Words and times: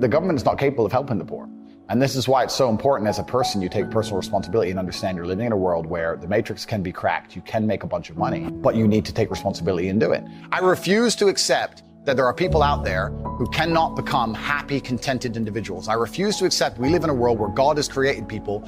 The 0.00 0.08
government 0.08 0.38
is 0.38 0.46
not 0.46 0.58
capable 0.58 0.86
of 0.86 0.92
helping 0.92 1.18
the 1.18 1.26
poor. 1.26 1.46
And 1.90 2.00
this 2.00 2.16
is 2.16 2.26
why 2.26 2.42
it's 2.44 2.54
so 2.54 2.70
important 2.70 3.06
as 3.06 3.18
a 3.18 3.22
person 3.22 3.60
you 3.60 3.68
take 3.68 3.90
personal 3.90 4.16
responsibility 4.16 4.70
and 4.70 4.78
understand 4.78 5.16
you're 5.16 5.26
living 5.26 5.44
in 5.44 5.52
a 5.52 5.56
world 5.56 5.84
where 5.84 6.16
the 6.16 6.26
matrix 6.26 6.64
can 6.64 6.82
be 6.82 6.90
cracked. 6.90 7.36
You 7.36 7.42
can 7.42 7.66
make 7.66 7.82
a 7.82 7.86
bunch 7.86 8.08
of 8.08 8.16
money, 8.16 8.48
but 8.48 8.74
you 8.76 8.88
need 8.88 9.04
to 9.04 9.12
take 9.12 9.30
responsibility 9.30 9.88
and 9.88 10.00
do 10.00 10.12
it. 10.12 10.24
I 10.52 10.60
refuse 10.60 11.14
to 11.16 11.28
accept 11.28 11.82
that 12.06 12.16
there 12.16 12.24
are 12.24 12.32
people 12.32 12.62
out 12.62 12.82
there 12.82 13.10
who 13.10 13.46
cannot 13.48 13.94
become 13.94 14.32
happy, 14.32 14.80
contented 14.80 15.36
individuals. 15.36 15.86
I 15.86 15.94
refuse 15.94 16.38
to 16.38 16.46
accept 16.46 16.78
we 16.78 16.88
live 16.88 17.04
in 17.04 17.10
a 17.10 17.14
world 17.14 17.38
where 17.38 17.50
God 17.50 17.76
has 17.76 17.86
created 17.86 18.26
people. 18.26 18.66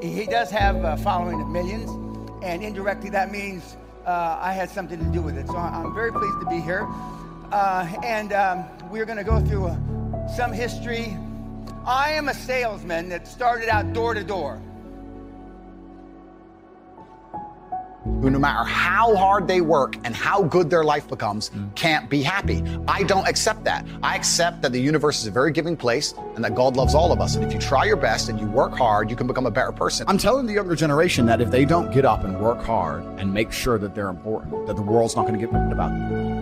He 0.00 0.24
does 0.24 0.50
have 0.50 0.76
a 0.76 0.96
following 0.96 1.42
of 1.42 1.48
millions, 1.48 1.90
and 2.42 2.62
indirectly 2.62 3.10
that 3.10 3.30
means 3.30 3.76
uh, 4.06 4.38
I 4.40 4.54
had 4.54 4.70
something 4.70 4.98
to 4.98 5.10
do 5.12 5.20
with 5.20 5.36
it. 5.36 5.46
So 5.46 5.56
I'm 5.56 5.92
very 5.92 6.10
pleased 6.10 6.40
to 6.40 6.46
be 6.46 6.60
here. 6.60 6.88
Uh, 7.52 7.86
and 8.02 8.32
um, 8.32 8.64
we're 8.90 9.04
going 9.04 9.18
to 9.18 9.24
go 9.24 9.40
through 9.40 9.66
uh, 9.66 10.28
some 10.28 10.52
history. 10.52 11.16
I 11.86 12.10
am 12.10 12.28
a 12.28 12.34
salesman 12.34 13.08
that 13.10 13.26
started 13.26 13.68
out 13.68 13.92
door 13.92 14.14
to 14.14 14.24
door. 14.24 14.60
who, 18.20 18.30
no 18.30 18.38
matter 18.38 18.64
how 18.64 19.14
hard 19.14 19.46
they 19.46 19.60
work 19.60 19.96
and 20.04 20.14
how 20.14 20.42
good 20.42 20.70
their 20.70 20.84
life 20.84 21.08
becomes, 21.08 21.50
mm. 21.50 21.74
can't 21.74 22.08
be 22.08 22.22
happy. 22.22 22.62
I 22.88 23.02
don't 23.02 23.26
accept 23.28 23.64
that. 23.64 23.86
I 24.02 24.16
accept 24.16 24.62
that 24.62 24.72
the 24.72 24.80
universe 24.80 25.20
is 25.20 25.26
a 25.26 25.30
very 25.30 25.52
giving 25.52 25.76
place 25.76 26.14
and 26.34 26.44
that 26.44 26.54
God 26.54 26.76
loves 26.76 26.94
all 26.94 27.12
of 27.12 27.20
us. 27.20 27.36
And 27.36 27.44
if 27.44 27.52
you 27.52 27.58
try 27.58 27.84
your 27.84 27.96
best 27.96 28.28
and 28.28 28.40
you 28.40 28.46
work 28.46 28.76
hard, 28.76 29.10
you 29.10 29.16
can 29.16 29.26
become 29.26 29.46
a 29.46 29.50
better 29.50 29.72
person. 29.72 30.06
I'm 30.08 30.18
telling 30.18 30.46
the 30.46 30.54
younger 30.54 30.74
generation 30.74 31.26
that 31.26 31.40
if 31.40 31.50
they 31.50 31.64
don't 31.64 31.92
get 31.92 32.04
up 32.04 32.24
and 32.24 32.40
work 32.40 32.62
hard 32.62 33.04
and 33.18 33.32
make 33.32 33.52
sure 33.52 33.78
that 33.78 33.94
they're 33.94 34.08
important, 34.08 34.66
that 34.66 34.76
the 34.76 34.82
world's 34.82 35.16
not 35.16 35.26
going 35.26 35.38
to 35.38 35.46
get 35.46 35.50
about 35.50 35.90
them. 35.90 36.35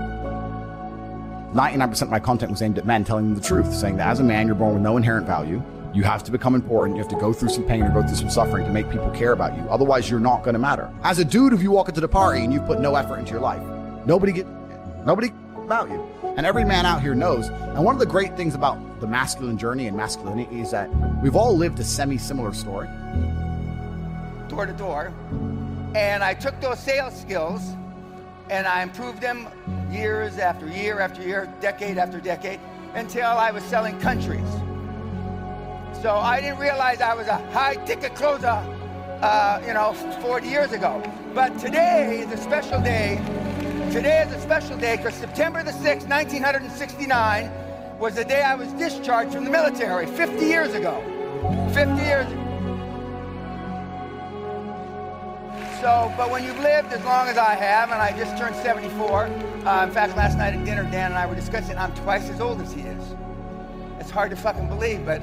99% 1.54 2.02
of 2.02 2.10
my 2.10 2.18
content 2.18 2.50
was 2.50 2.62
aimed 2.62 2.78
at 2.78 2.84
men 2.84 3.04
telling 3.04 3.26
them 3.26 3.34
the 3.36 3.40
truth, 3.40 3.72
saying 3.72 3.96
that 3.96 4.08
as 4.08 4.18
a 4.18 4.24
man, 4.24 4.48
you're 4.48 4.56
born 4.56 4.74
with 4.74 4.82
no 4.82 4.96
inherent 4.96 5.24
value. 5.24 5.62
You 5.94 6.02
have 6.02 6.24
to 6.24 6.32
become 6.32 6.56
important. 6.56 6.96
You 6.96 7.02
have 7.02 7.12
to 7.12 7.20
go 7.20 7.32
through 7.32 7.50
some 7.50 7.62
pain 7.62 7.84
or 7.84 7.90
go 7.90 8.02
through 8.02 8.16
some 8.16 8.28
suffering 8.28 8.66
to 8.66 8.72
make 8.72 8.90
people 8.90 9.08
care 9.10 9.30
about 9.30 9.56
you. 9.56 9.62
Otherwise, 9.70 10.10
you're 10.10 10.18
not 10.18 10.42
going 10.42 10.54
to 10.54 10.58
matter. 10.58 10.92
As 11.04 11.20
a 11.20 11.24
dude, 11.24 11.52
if 11.52 11.62
you 11.62 11.70
walk 11.70 11.88
into 11.88 12.00
the 12.00 12.08
party 12.08 12.42
and 12.42 12.52
you've 12.52 12.66
put 12.66 12.80
no 12.80 12.96
effort 12.96 13.18
into 13.18 13.30
your 13.30 13.40
life, 13.40 13.62
nobody 14.04 14.32
get, 14.32 14.48
nobody 15.06 15.32
about 15.54 15.88
you. 15.90 16.04
And 16.36 16.44
every 16.44 16.64
man 16.64 16.86
out 16.86 17.00
here 17.00 17.14
knows. 17.14 17.46
And 17.46 17.84
one 17.84 17.94
of 17.94 18.00
the 18.00 18.06
great 18.06 18.36
things 18.36 18.56
about 18.56 19.00
the 19.00 19.06
masculine 19.06 19.56
journey 19.56 19.86
and 19.86 19.96
masculinity 19.96 20.60
is 20.60 20.72
that 20.72 20.90
we've 21.22 21.36
all 21.36 21.56
lived 21.56 21.78
a 21.78 21.84
semi-similar 21.84 22.52
story. 22.52 22.88
Door 24.48 24.66
to 24.66 24.72
door. 24.72 25.12
And 25.94 26.24
I 26.24 26.34
took 26.34 26.60
those 26.60 26.80
sales 26.80 27.18
skills 27.18 27.62
and 28.50 28.66
I 28.66 28.82
improved 28.82 29.20
them 29.20 29.46
years 29.90 30.38
after 30.38 30.66
year 30.68 31.00
after 31.00 31.22
year, 31.22 31.52
decade 31.60 31.98
after 31.98 32.20
decade, 32.20 32.60
until 32.94 33.26
I 33.26 33.50
was 33.50 33.62
selling 33.64 33.98
countries. 34.00 34.48
So 36.02 36.16
I 36.16 36.40
didn't 36.40 36.58
realize 36.58 37.00
I 37.00 37.14
was 37.14 37.28
a 37.28 37.38
high 37.50 37.76
ticket 37.86 38.14
closer, 38.14 38.46
uh, 39.22 39.62
you 39.66 39.72
know, 39.72 39.94
40 40.20 40.46
years 40.46 40.72
ago. 40.72 41.02
But 41.34 41.58
today 41.58 42.20
is 42.20 42.32
a 42.32 42.36
special 42.36 42.80
day. 42.80 43.20
Today 43.90 44.22
is 44.22 44.32
a 44.34 44.40
special 44.40 44.76
day 44.76 44.96
because 44.96 45.14
September 45.14 45.62
the 45.62 45.70
6th, 45.70 46.08
1969 46.08 47.50
was 47.98 48.16
the 48.16 48.24
day 48.24 48.42
I 48.42 48.54
was 48.54 48.72
discharged 48.72 49.32
from 49.32 49.44
the 49.44 49.50
military 49.50 50.06
50 50.06 50.44
years 50.44 50.74
ago. 50.74 51.02
50 51.72 52.02
years 52.02 52.26
ago. 52.30 52.40
So, 55.80 56.12
but 56.16 56.30
when 56.30 56.44
you've 56.44 56.60
lived 56.60 56.92
as 56.92 57.04
long 57.04 57.28
as 57.28 57.36
I 57.36 57.54
have, 57.54 57.90
and 57.90 58.00
I 58.00 58.16
just 58.16 58.38
turned 58.38 58.56
74, 58.56 59.28
uh, 59.66 59.84
in 59.86 59.90
fact, 59.90 60.16
last 60.16 60.36
night 60.36 60.54
at 60.54 60.64
dinner, 60.64 60.82
Dan 60.84 61.12
and 61.12 61.14
I 61.14 61.26
were 61.26 61.34
discussing 61.34 61.78
I'm 61.78 61.94
twice 61.94 62.28
as 62.28 62.40
old 62.40 62.60
as 62.60 62.72
he 62.72 62.82
is. 62.82 63.14
It's 63.98 64.10
hard 64.10 64.30
to 64.30 64.36
fucking 64.36 64.68
believe, 64.68 65.04
but 65.06 65.22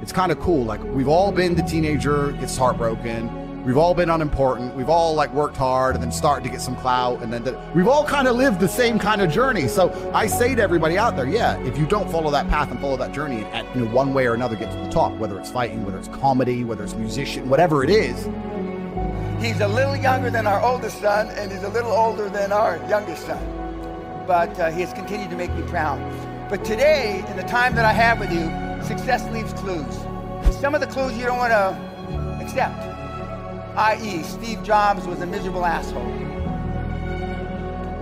it's 0.00 0.12
kind 0.12 0.32
of 0.32 0.40
cool. 0.40 0.64
Like 0.64 0.82
we've 0.82 1.08
all 1.08 1.32
been 1.32 1.54
the 1.54 1.62
teenager 1.62 2.32
gets 2.32 2.56
heartbroken. 2.56 3.42
We've 3.64 3.78
all 3.78 3.94
been 3.94 4.10
unimportant. 4.10 4.74
We've 4.74 4.90
all 4.90 5.14
like 5.14 5.32
worked 5.32 5.56
hard 5.56 5.94
and 5.94 6.02
then 6.02 6.12
started 6.12 6.44
to 6.44 6.50
get 6.50 6.60
some 6.60 6.76
clout, 6.76 7.22
and 7.22 7.32
then 7.32 7.44
the, 7.44 7.58
we've 7.74 7.88
all 7.88 8.04
kind 8.04 8.28
of 8.28 8.36
lived 8.36 8.60
the 8.60 8.68
same 8.68 8.98
kind 8.98 9.22
of 9.22 9.30
journey. 9.30 9.68
So 9.68 9.90
I 10.12 10.26
say 10.26 10.54
to 10.54 10.62
everybody 10.62 10.98
out 10.98 11.16
there, 11.16 11.26
yeah, 11.26 11.58
if 11.60 11.78
you 11.78 11.86
don't 11.86 12.10
follow 12.10 12.30
that 12.30 12.48
path 12.48 12.70
and 12.70 12.78
follow 12.80 12.98
that 12.98 13.12
journey, 13.12 13.44
and 13.52 13.66
you 13.74 13.86
know 13.86 13.90
one 13.90 14.12
way 14.12 14.26
or 14.26 14.34
another 14.34 14.56
get 14.56 14.70
to 14.70 14.76
the 14.78 14.90
top, 14.90 15.12
whether 15.12 15.38
it's 15.38 15.50
fighting, 15.50 15.84
whether 15.84 15.98
it's 15.98 16.08
comedy, 16.08 16.64
whether 16.64 16.84
it's 16.84 16.94
musician, 16.94 17.48
whatever 17.48 17.82
it 17.82 17.90
is. 17.90 18.28
He's 19.44 19.60
a 19.60 19.68
little 19.68 19.94
younger 19.94 20.30
than 20.30 20.46
our 20.46 20.62
oldest 20.62 21.02
son, 21.02 21.28
and 21.28 21.52
he's 21.52 21.64
a 21.64 21.68
little 21.68 21.92
older 21.92 22.30
than 22.30 22.50
our 22.50 22.78
youngest 22.88 23.26
son. 23.26 24.24
But 24.26 24.58
uh, 24.58 24.70
he 24.70 24.80
has 24.80 24.94
continued 24.94 25.28
to 25.28 25.36
make 25.36 25.54
me 25.54 25.60
proud. 25.64 26.00
But 26.48 26.64
today, 26.64 27.22
in 27.28 27.36
the 27.36 27.42
time 27.42 27.74
that 27.74 27.84
I 27.84 27.92
have 27.92 28.18
with 28.18 28.32
you, 28.32 28.46
success 28.82 29.30
leaves 29.34 29.52
clues. 29.52 29.94
Some 30.62 30.74
of 30.74 30.80
the 30.80 30.86
clues 30.86 31.14
you 31.18 31.26
don't 31.26 31.36
want 31.36 31.52
to 31.52 31.76
accept, 32.42 32.74
i.e., 33.76 34.22
Steve 34.22 34.62
Jobs 34.62 35.06
was 35.06 35.20
a 35.20 35.26
miserable 35.26 35.66
asshole. 35.66 36.02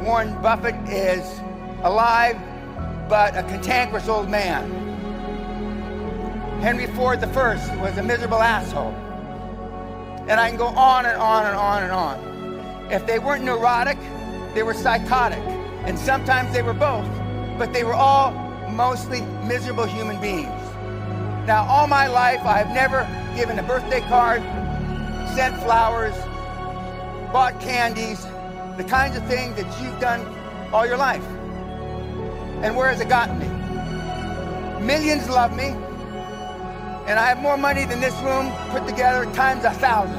Warren 0.04 0.40
Buffett 0.42 0.76
is 0.88 1.40
alive, 1.82 2.38
but 3.08 3.36
a 3.36 3.42
cantankerous 3.42 4.06
old 4.06 4.28
man. 4.30 4.70
Henry 6.60 6.86
Ford 6.86 7.20
I 7.20 7.80
was 7.80 7.98
a 7.98 8.02
miserable 8.04 8.40
asshole. 8.40 8.94
And 10.28 10.40
I 10.40 10.48
can 10.48 10.58
go 10.58 10.66
on 10.66 11.06
and 11.06 11.16
on 11.16 11.46
and 11.46 11.56
on 11.56 11.82
and 11.82 11.92
on. 11.92 12.90
If 12.92 13.06
they 13.06 13.18
weren't 13.18 13.44
neurotic, 13.44 13.98
they 14.54 14.62
were 14.62 14.74
psychotic. 14.74 15.42
And 15.84 15.98
sometimes 15.98 16.52
they 16.52 16.62
were 16.62 16.74
both, 16.74 17.08
but 17.58 17.72
they 17.72 17.84
were 17.84 17.94
all 17.94 18.30
mostly 18.70 19.22
miserable 19.46 19.84
human 19.84 20.20
beings. 20.20 20.62
Now, 21.46 21.66
all 21.68 21.88
my 21.88 22.06
life, 22.06 22.40
I've 22.44 22.70
never 22.70 23.06
given 23.34 23.58
a 23.58 23.62
birthday 23.62 24.00
card, 24.02 24.42
sent 25.34 25.60
flowers, 25.62 26.14
bought 27.32 27.58
candies, 27.60 28.24
the 28.76 28.84
kinds 28.84 29.16
of 29.16 29.26
things 29.26 29.56
that 29.56 29.82
you've 29.82 29.98
done 30.00 30.20
all 30.72 30.86
your 30.86 30.96
life. 30.96 31.24
And 32.62 32.76
where 32.76 32.88
has 32.88 33.00
it 33.00 33.08
gotten 33.08 33.38
me? 33.38 34.86
Millions 34.86 35.28
love 35.28 35.56
me, 35.56 35.74
and 37.12 37.20
I 37.20 37.28
have 37.28 37.42
more 37.42 37.58
money 37.58 37.84
than 37.84 38.00
this 38.00 38.14
room 38.22 38.50
put 38.70 38.88
together 38.88 39.30
times 39.34 39.64
a 39.64 39.70
thousand. 39.72 40.16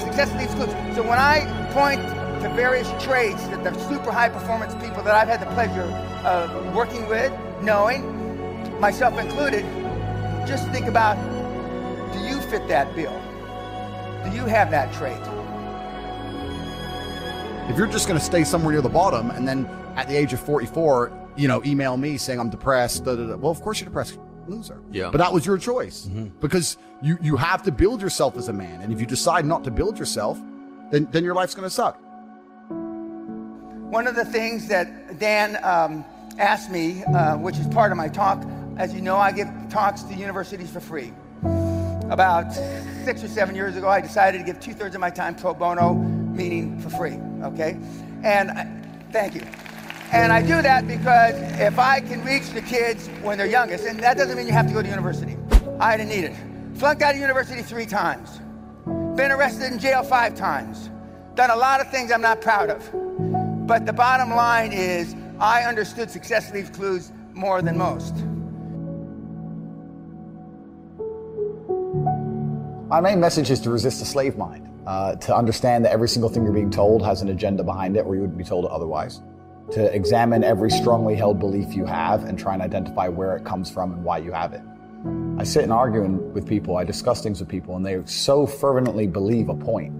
Success 0.00 0.30
leaves 0.38 0.52
clues. 0.54 0.68
So 0.94 1.02
when 1.02 1.18
I 1.18 1.46
point 1.72 2.02
to 2.42 2.52
various 2.54 2.86
traits 3.02 3.42
that 3.48 3.64
the 3.64 3.72
super 3.88 4.12
high 4.12 4.28
performance 4.28 4.74
people 4.84 5.02
that 5.02 5.14
I've 5.14 5.28
had 5.28 5.40
the 5.40 5.50
pleasure 5.54 5.88
of 6.26 6.76
working 6.76 7.08
with, 7.08 7.32
knowing, 7.62 8.04
myself 8.78 9.18
included, 9.18 9.64
just 10.46 10.68
think 10.68 10.88
about 10.88 11.16
do 12.12 12.18
you 12.18 12.38
fit 12.50 12.68
that 12.68 12.94
bill? 12.94 13.18
Do 14.22 14.36
you 14.36 14.44
have 14.44 14.70
that 14.72 14.92
trait? 14.92 15.16
If 17.70 17.78
you're 17.78 17.86
just 17.86 18.06
going 18.06 18.20
to 18.20 18.24
stay 18.24 18.44
somewhere 18.44 18.72
near 18.72 18.82
the 18.82 18.90
bottom 18.90 19.30
and 19.30 19.48
then 19.48 19.64
at 19.96 20.06
the 20.06 20.16
age 20.16 20.34
of 20.34 20.40
44, 20.40 21.30
you 21.36 21.48
know, 21.48 21.64
email 21.64 21.96
me 21.96 22.18
saying 22.18 22.38
I'm 22.38 22.50
depressed, 22.50 23.06
da, 23.06 23.16
da, 23.16 23.26
da. 23.26 23.36
well, 23.36 23.50
of 23.50 23.62
course 23.62 23.80
you're 23.80 23.88
depressed 23.88 24.18
loser. 24.48 24.80
Yeah. 24.90 25.10
But 25.10 25.18
that 25.18 25.32
was 25.32 25.44
your 25.46 25.58
choice 25.58 26.06
mm-hmm. 26.06 26.28
because 26.40 26.76
you, 27.02 27.18
you 27.20 27.36
have 27.36 27.62
to 27.64 27.72
build 27.72 28.02
yourself 28.02 28.36
as 28.36 28.48
a 28.48 28.52
man. 28.52 28.82
And 28.82 28.92
if 28.92 29.00
you 29.00 29.06
decide 29.06 29.44
not 29.44 29.64
to 29.64 29.70
build 29.70 29.98
yourself, 29.98 30.38
then, 30.90 31.08
then 31.10 31.24
your 31.24 31.34
life's 31.34 31.54
going 31.54 31.66
to 31.66 31.74
suck. 31.74 31.98
One 33.90 34.06
of 34.06 34.14
the 34.14 34.24
things 34.24 34.68
that 34.68 35.18
Dan 35.18 35.58
um, 35.64 36.04
asked 36.38 36.70
me, 36.70 37.02
uh, 37.04 37.36
which 37.38 37.58
is 37.58 37.66
part 37.68 37.90
of 37.90 37.98
my 37.98 38.08
talk, 38.08 38.44
as 38.76 38.94
you 38.94 39.00
know, 39.00 39.16
I 39.16 39.32
give 39.32 39.48
talks 39.68 40.02
to 40.04 40.14
universities 40.14 40.70
for 40.70 40.80
free. 40.80 41.12
About 42.10 42.52
six 43.04 43.22
or 43.22 43.28
seven 43.28 43.54
years 43.54 43.76
ago, 43.76 43.88
I 43.88 44.00
decided 44.00 44.38
to 44.38 44.44
give 44.44 44.60
two 44.60 44.72
thirds 44.74 44.94
of 44.94 45.00
my 45.00 45.10
time 45.10 45.34
pro 45.34 45.54
bono, 45.54 45.94
meaning 45.94 46.80
for 46.80 46.90
free, 46.90 47.18
okay? 47.42 47.78
And 48.22 48.50
I, 48.50 48.82
thank 49.12 49.34
you. 49.34 49.42
And 50.12 50.32
I 50.32 50.42
do 50.42 50.60
that 50.60 50.88
because 50.88 51.34
if 51.60 51.78
I 51.78 52.00
can 52.00 52.24
reach 52.24 52.50
the 52.50 52.60
kids 52.60 53.06
when 53.22 53.38
they're 53.38 53.46
youngest, 53.46 53.84
and 53.84 54.00
that 54.00 54.16
doesn't 54.16 54.36
mean 54.36 54.46
you 54.46 54.52
have 54.52 54.66
to 54.66 54.72
go 54.72 54.82
to 54.82 54.88
university. 54.88 55.36
I 55.78 55.96
didn't 55.96 56.10
need 56.10 56.24
it. 56.24 56.36
Flunked 56.74 57.02
out 57.02 57.14
of 57.14 57.20
university 57.20 57.62
three 57.62 57.86
times. 57.86 58.40
Been 59.16 59.30
arrested 59.30 59.72
in 59.72 59.78
jail 59.78 60.02
five 60.02 60.34
times. 60.34 60.90
Done 61.36 61.50
a 61.50 61.56
lot 61.56 61.80
of 61.80 61.90
things 61.92 62.10
I'm 62.10 62.22
not 62.22 62.40
proud 62.40 62.70
of. 62.70 62.90
But 63.68 63.86
the 63.86 63.92
bottom 63.92 64.30
line 64.30 64.72
is, 64.72 65.14
I 65.38 65.62
understood 65.62 66.10
success 66.10 66.52
leaves 66.52 66.70
clues 66.70 67.12
more 67.32 67.62
than 67.62 67.78
most. 67.78 68.16
My 72.88 73.00
main 73.00 73.20
message 73.20 73.50
is 73.52 73.60
to 73.60 73.70
resist 73.70 74.00
the 74.00 74.06
slave 74.06 74.36
mind, 74.36 74.68
uh, 74.88 75.14
to 75.14 75.36
understand 75.36 75.84
that 75.84 75.92
every 75.92 76.08
single 76.08 76.28
thing 76.28 76.42
you're 76.42 76.52
being 76.52 76.70
told 76.70 77.04
has 77.04 77.22
an 77.22 77.28
agenda 77.28 77.62
behind 77.62 77.96
it, 77.96 78.00
or 78.00 78.16
you 78.16 78.22
wouldn't 78.22 78.38
be 78.38 78.42
told 78.42 78.66
otherwise. 78.66 79.20
To 79.72 79.94
examine 79.94 80.42
every 80.42 80.70
strongly 80.70 81.14
held 81.14 81.38
belief 81.38 81.74
you 81.74 81.84
have 81.84 82.24
and 82.24 82.36
try 82.38 82.54
and 82.54 82.62
identify 82.62 83.06
where 83.08 83.36
it 83.36 83.44
comes 83.44 83.70
from 83.70 83.92
and 83.92 84.04
why 84.04 84.18
you 84.18 84.32
have 84.32 84.52
it. 84.52 84.62
I 85.38 85.44
sit 85.44 85.62
and 85.62 85.72
argue 85.72 86.02
with 86.02 86.46
people, 86.46 86.76
I 86.76 86.84
discuss 86.84 87.22
things 87.22 87.38
with 87.40 87.48
people, 87.48 87.76
and 87.76 87.86
they 87.86 88.02
so 88.04 88.46
fervently 88.46 89.06
believe 89.06 89.48
a 89.48 89.54
point. 89.54 89.94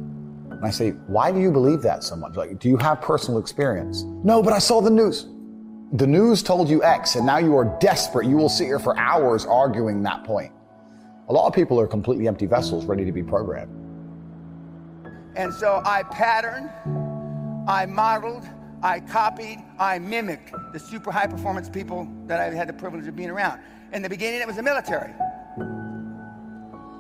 And 0.51 0.65
I 0.65 0.71
say, 0.71 0.91
why 1.07 1.33
do 1.33 1.41
you 1.41 1.51
believe 1.51 1.83
that 1.83 2.03
so 2.03 2.17
much? 2.17 2.35
Like, 2.37 2.59
do 2.59 2.69
you 2.69 2.77
have 2.79 3.01
personal 3.01 3.41
experience? 3.41 4.03
No, 4.25 4.43
but 4.43 4.53
I 4.53 4.59
saw 4.59 4.83
the 4.83 4.91
news. 4.91 5.29
the 5.93 6.07
news 6.07 6.43
told 6.43 6.69
you 6.69 6.83
X 6.85 7.17
and 7.17 7.27
now 7.27 7.39
you 7.39 7.57
are 7.57 7.77
desperate. 7.81 8.27
You 8.27 8.37
will 8.37 8.49
sit 8.49 8.67
here 8.67 8.79
for 8.79 8.97
hours 8.99 9.45
arguing 9.45 10.03
that 10.05 10.25
point. 10.25 10.53
A 11.29 11.33
lot 11.33 11.47
of 11.47 11.55
people 11.55 11.81
are 11.81 11.87
completely 11.87 12.29
empty 12.29 12.47
vessels 12.47 12.85
ready 12.87 13.05
to 13.05 13.13
be 13.13 13.23
programmed. 13.23 13.77
And 15.37 15.53
so 15.53 15.81
I 15.85 16.03
patterned, 16.05 16.71
I 17.69 17.87
modeled, 17.87 18.45
I 18.83 19.01
copied, 19.01 19.63
I 19.79 19.99
mimicked 19.99 20.55
the 20.73 20.79
super 20.79 21.11
high 21.11 21.27
performance 21.27 21.69
people 21.69 22.09
that 22.27 22.41
I 22.41 22.55
had 22.55 22.69
the 22.69 22.73
privilege 22.73 23.07
of 23.07 23.15
being 23.15 23.31
around. 23.31 23.61
In 23.93 24.03
the 24.03 24.09
beginning, 24.09 24.41
it 24.41 24.47
was 24.47 24.57
the 24.57 24.63
military. 24.63 25.13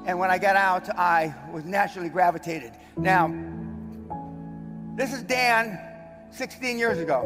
And 0.06 0.19
when 0.19 0.31
I 0.31 0.38
got 0.38 0.56
out, 0.56 0.88
I 0.99 1.35
was 1.53 1.65
naturally 1.65 2.09
gravitated. 2.09 2.73
Now, 2.97 3.29
this 4.97 5.12
is 5.12 5.23
Dan 5.23 5.79
16 6.32 6.79
years 6.79 6.99
ago. 6.99 7.25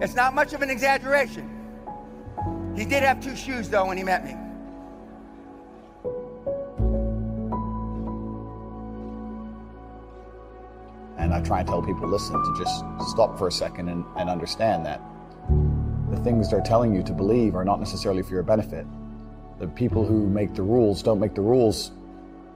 It's 0.00 0.14
not 0.14 0.34
much 0.34 0.52
of 0.52 0.62
an 0.62 0.70
exaggeration. 0.70 1.52
He 2.76 2.84
did 2.84 3.02
have 3.02 3.20
two 3.22 3.36
shoes, 3.36 3.68
though, 3.68 3.86
when 3.86 3.96
he 3.96 4.02
met 4.02 4.24
me. 4.24 4.45
I 11.36 11.40
try 11.42 11.58
and 11.60 11.68
tell 11.68 11.82
people, 11.82 12.08
listen, 12.08 12.32
to 12.32 12.54
just 12.56 12.82
stop 13.10 13.38
for 13.38 13.48
a 13.48 13.52
second 13.52 13.90
and, 13.90 14.04
and 14.16 14.30
understand 14.30 14.86
that 14.86 15.02
the 16.10 16.16
things 16.16 16.50
they're 16.50 16.62
telling 16.62 16.94
you 16.94 17.02
to 17.02 17.12
believe 17.12 17.54
are 17.54 17.64
not 17.64 17.78
necessarily 17.78 18.22
for 18.22 18.32
your 18.32 18.42
benefit. 18.42 18.86
The 19.58 19.66
people 19.66 20.06
who 20.06 20.26
make 20.26 20.54
the 20.54 20.62
rules 20.62 21.02
don't 21.02 21.20
make 21.20 21.34
the 21.34 21.42
rules 21.42 21.92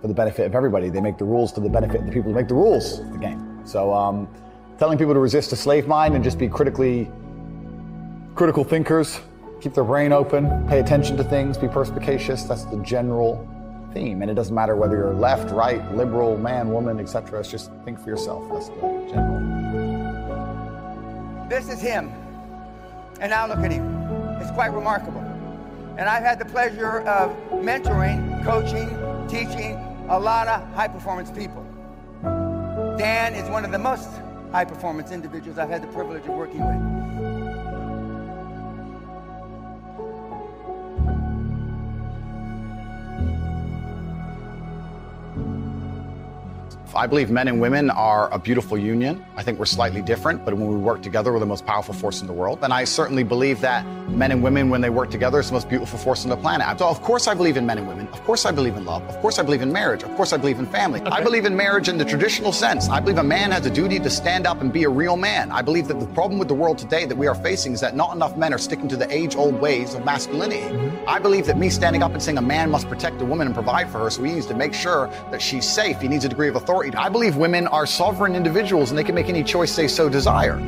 for 0.01 0.09
the 0.09 0.15
benefit 0.15 0.47
of 0.47 0.55
everybody. 0.55 0.89
They 0.89 1.01
make 1.03 1.19
the 1.19 1.27
rules 1.27 1.53
for 1.53 1.61
the 1.61 1.69
benefit 1.69 2.01
of 2.01 2.07
the 2.07 2.13
people 2.13 2.31
who 2.31 2.37
make 2.37 2.49
the 2.49 2.55
rules 2.55 3.01
of 3.01 3.13
the 3.13 3.19
game. 3.19 3.61
So, 3.67 3.93
um, 3.93 4.27
telling 4.79 4.97
people 4.97 5.13
to 5.13 5.21
resist 5.21 5.53
a 5.53 5.57
slave 5.57 5.87
mind 5.87 6.15
and 6.15 6.25
just 6.25 6.39
be 6.39 6.49
critically 6.49 7.11
critical 8.35 8.65
thinkers, 8.65 9.21
keep 9.61 9.75
their 9.75 9.85
brain 9.85 10.11
open, 10.11 10.67
pay 10.69 10.81
attention 10.81 11.19
to 11.19 11.25
things, 11.25 11.59
be 11.59 11.69
perspicacious. 11.69 12.45
That's 12.45 12.65
the 12.65 12.79
general 12.79 13.47
theme. 13.93 14.23
And 14.23 14.31
it 14.31 14.35
doesn't 14.35 14.55
matter 14.55 14.77
whether 14.77 14.97
you're 14.97 15.15
left, 15.15 15.51
right, 15.51 15.83
liberal, 15.95 16.37
man, 16.37 16.71
woman, 16.71 17.01
etc. 17.01 17.41
It's 17.41 17.51
just 17.51 17.71
think 17.85 17.99
for 18.01 18.11
yourself. 18.11 18.45
That's 18.53 18.69
the 18.69 19.09
general. 19.11 19.41
This 21.49 21.69
is 21.69 21.81
him. 21.81 22.13
And 23.21 23.31
now 23.31 23.47
look 23.47 23.59
at 23.59 23.73
him. 23.73 23.87
It's 24.41 24.51
quite 24.53 24.73
remarkable. 24.73 25.21
And 25.99 26.09
I've 26.09 26.23
had 26.23 26.39
the 26.39 26.45
pleasure 26.45 27.01
of 27.01 27.37
mentoring, 27.51 28.45
coaching, 28.45 28.89
teaching 29.29 29.75
a 30.09 30.19
lot 30.19 30.49
of 30.49 30.63
high 30.75 30.89
performance 30.89 31.31
people. 31.31 31.65
Dan 32.97 33.35
is 33.35 33.49
one 33.51 33.65
of 33.65 33.71
the 33.71 33.79
most 33.79 34.09
high 34.53 34.65
performance 34.65 35.11
individuals 35.11 35.59
I've 35.59 35.69
had 35.69 35.83
the 35.83 35.89
privilege 35.89 36.23
of 36.23 36.31
working 36.31 36.61
with. 36.61 37.30
I 46.95 47.07
believe 47.07 47.31
men 47.31 47.49
and 47.49 47.61
women 47.61 47.91
are 47.91 48.33
a 48.33 48.39
beautiful 48.39 48.77
union. 48.77 49.25
I 49.37 49.43
think 49.43 49.59
we're 49.59 49.67
slightly 49.67 50.03
different, 50.03 50.45
but 50.45 50.55
when 50.55 50.69
we 50.69 50.77
work 50.77 51.03
together, 51.03 51.33
we're 51.33 51.39
the 51.39 51.47
most 51.47 51.67
powerful 51.67 51.95
force 51.95 52.21
in 52.21 52.27
the 52.27 52.33
world. 52.33 52.59
And 52.63 52.73
I 52.73 52.85
certainly 52.85 53.23
believe 53.23 53.61
that 53.61 53.87
men 54.09 54.33
and 54.33 54.43
women, 54.43 54.71
when 54.71 54.81
they 54.81 54.91
work 54.91 55.11
together, 55.11 55.39
is 55.39 55.49
the 55.49 55.55
most 55.55 55.69
beautiful 55.69 55.99
force 55.99 56.25
on 56.25 56.31
the 56.31 56.37
planet. 56.37 56.79
So, 56.79 56.89
of 56.89 57.01
course, 57.03 57.29
I 57.29 57.35
believe 57.35 57.57
in 57.57 57.67
men 57.67 57.79
and 57.79 57.87
women. 57.87 58.09
Of 58.09 58.23
course, 58.25 58.45
I 58.45 58.51
believe 58.51 58.77
in 58.77 58.85
love. 58.85 59.03
Of 59.09 59.21
course, 59.21 59.39
I 59.39 59.43
believe 59.43 59.63
in 59.63 59.73
marriage. 59.73 60.03
Of 60.03 60.15
course, 60.17 60.33
I 60.33 60.37
believe 60.37 60.59
in 60.59 60.67
family. 60.67 61.01
Okay. 61.01 61.11
I 61.11 61.23
believe 61.23 61.45
in 61.45 61.57
marriage 61.57 61.89
in 61.89 61.97
the 61.99 62.05
traditional 62.05 62.53
sense. 62.53 62.89
I 62.89 62.99
believe 63.01 63.19
a 63.19 63.23
man 63.23 63.53
has 63.53 63.67
a 63.67 63.71
duty 63.71 63.99
to 64.01 64.11
stand 64.11 64.47
up 64.47 64.61
and 64.61 64.73
be 64.73 64.85
a 64.85 64.89
real 64.89 65.17
man. 65.17 65.53
I 65.53 65.63
believe 65.63 65.87
that 65.89 66.01
the 66.01 66.07
problem 66.07 66.39
with 66.39 66.49
the 66.49 66.55
world 66.55 66.79
today 66.79 67.07
that 67.07 67.17
we 67.17 67.27
are 67.27 67.35
facing 67.37 67.73
is 67.73 67.81
that 67.81 67.95
not 67.95 68.15
enough 68.15 68.37
men 68.37 68.53
are 68.53 68.59
sticking 68.59 68.89
to 68.89 68.97
the 68.97 69.11
age 69.15 69.37
old 69.37 69.61
ways 69.61 69.95
of 69.95 70.05
masculinity. 70.05 70.63
Mm-hmm. 70.63 71.09
I 71.09 71.19
believe 71.19 71.47
that 71.47 71.57
me 71.57 71.71
standing 71.71 72.03
up 72.03 72.13
and 72.13 72.23
saying 72.23 72.39
a 72.39 72.43
man 72.43 72.71
must 72.71 72.89
protect 72.89 73.21
a 73.21 73.25
woman 73.25 73.47
and 73.47 73.55
provide 73.55 73.91
for 73.91 73.99
her, 73.99 74.11
so 74.11 74.23
he 74.23 74.33
needs 74.33 74.47
to 74.47 74.55
make 74.55 74.75
sure 74.75 75.09
that 75.31 75.41
she's 75.41 75.69
safe. 75.69 76.01
He 76.01 76.09
needs 76.09 76.25
a 76.25 76.29
degree 76.29 76.49
of 76.49 76.57
authority. 76.57 76.80
I 76.97 77.09
believe 77.09 77.37
women 77.37 77.67
are 77.69 77.87
sovereign 77.87 78.35
individuals 78.35 78.91
and 78.91 78.99
they 78.99 79.05
can 79.05 79.15
make 79.15 79.29
any 79.29 79.45
choice 79.45 79.77
they 79.77 79.89
so 79.89 80.09
desire. 80.09 80.59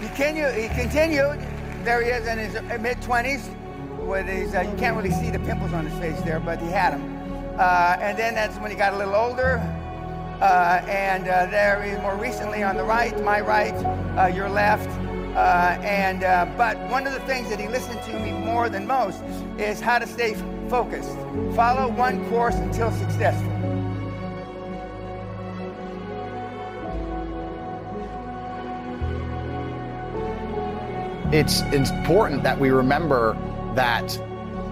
He 0.00 0.08
continued, 0.08 0.54
he 0.54 0.68
continued 0.68 1.40
there 1.84 2.02
he 2.02 2.10
is 2.10 2.26
in 2.26 2.38
his 2.38 2.54
mid 2.80 2.98
20s 2.98 3.48
with 4.04 4.26
his, 4.26 4.54
uh, 4.54 4.60
you 4.60 4.76
can't 4.76 4.96
really 4.96 5.10
see 5.10 5.30
the 5.30 5.38
pimples 5.38 5.72
on 5.72 5.86
his 5.86 5.98
face 5.98 6.20
there, 6.22 6.40
but 6.40 6.60
he 6.60 6.68
had 6.68 6.92
them. 6.92 7.56
Uh, 7.58 7.96
and 8.00 8.18
then 8.18 8.34
that's 8.34 8.56
when 8.58 8.70
he 8.70 8.76
got 8.76 8.92
a 8.92 8.96
little 8.98 9.14
older. 9.14 9.56
Uh, 10.40 10.82
and 10.86 11.26
uh, 11.28 11.46
there 11.46 11.98
more 12.02 12.16
recently 12.16 12.62
on 12.62 12.76
the 12.76 12.84
right, 12.84 13.18
my 13.24 13.40
right, 13.40 13.74
uh, 14.18 14.26
your 14.26 14.48
left. 14.48 14.88
Uh, 15.34 15.78
and 15.82 16.20
but 16.56 16.78
one 16.90 17.06
of 17.06 17.12
the 17.12 17.20
things 17.20 17.48
that 17.48 17.58
he 17.58 17.68
listened 17.68 18.02
to 18.02 18.18
me 18.18 18.32
more 18.32 18.68
than 18.68 18.86
most 18.86 19.22
is 19.58 19.80
how 19.80 19.98
to 19.98 20.06
stay 20.06 20.34
focused. 20.68 21.14
Follow 21.54 21.88
one 21.88 22.28
course 22.28 22.54
until 22.56 22.90
successful. 22.92 23.52
It's 31.30 31.60
important 31.72 32.42
that 32.42 32.58
we 32.58 32.70
remember 32.70 33.36
that 33.74 34.18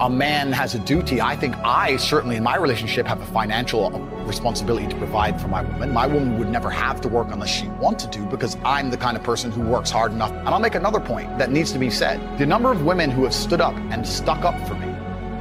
a 0.00 0.10
man 0.10 0.52
has 0.52 0.74
a 0.74 0.78
duty. 0.78 1.20
I 1.20 1.36
think 1.36 1.54
I 1.56 1.96
certainly 1.96 2.36
in 2.36 2.42
my 2.42 2.56
relationship 2.56 3.06
have 3.06 3.20
a 3.20 3.26
financial 3.26 3.90
responsibility 4.24 4.86
to 4.88 4.96
provide 4.96 5.40
for 5.40 5.48
my 5.48 5.62
woman. 5.62 5.92
My 5.92 6.06
woman 6.06 6.38
would 6.38 6.48
never 6.48 6.70
have 6.70 7.00
to 7.02 7.08
work 7.08 7.28
unless 7.30 7.50
she 7.50 7.68
wanted 7.68 8.12
to 8.12 8.20
because 8.20 8.56
I'm 8.64 8.90
the 8.90 8.96
kind 8.96 9.16
of 9.16 9.22
person 9.22 9.50
who 9.50 9.62
works 9.62 9.90
hard 9.90 10.12
enough. 10.12 10.32
And 10.32 10.48
I'll 10.48 10.60
make 10.60 10.74
another 10.74 11.00
point 11.00 11.38
that 11.38 11.50
needs 11.50 11.72
to 11.72 11.78
be 11.78 11.90
said. 11.90 12.20
The 12.38 12.46
number 12.46 12.70
of 12.70 12.84
women 12.84 13.10
who 13.10 13.24
have 13.24 13.34
stood 13.34 13.60
up 13.60 13.74
and 13.90 14.06
stuck 14.06 14.44
up 14.44 14.58
for 14.66 14.74
me 14.74 14.85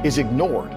is 0.06 0.20
ignored. 0.20 0.72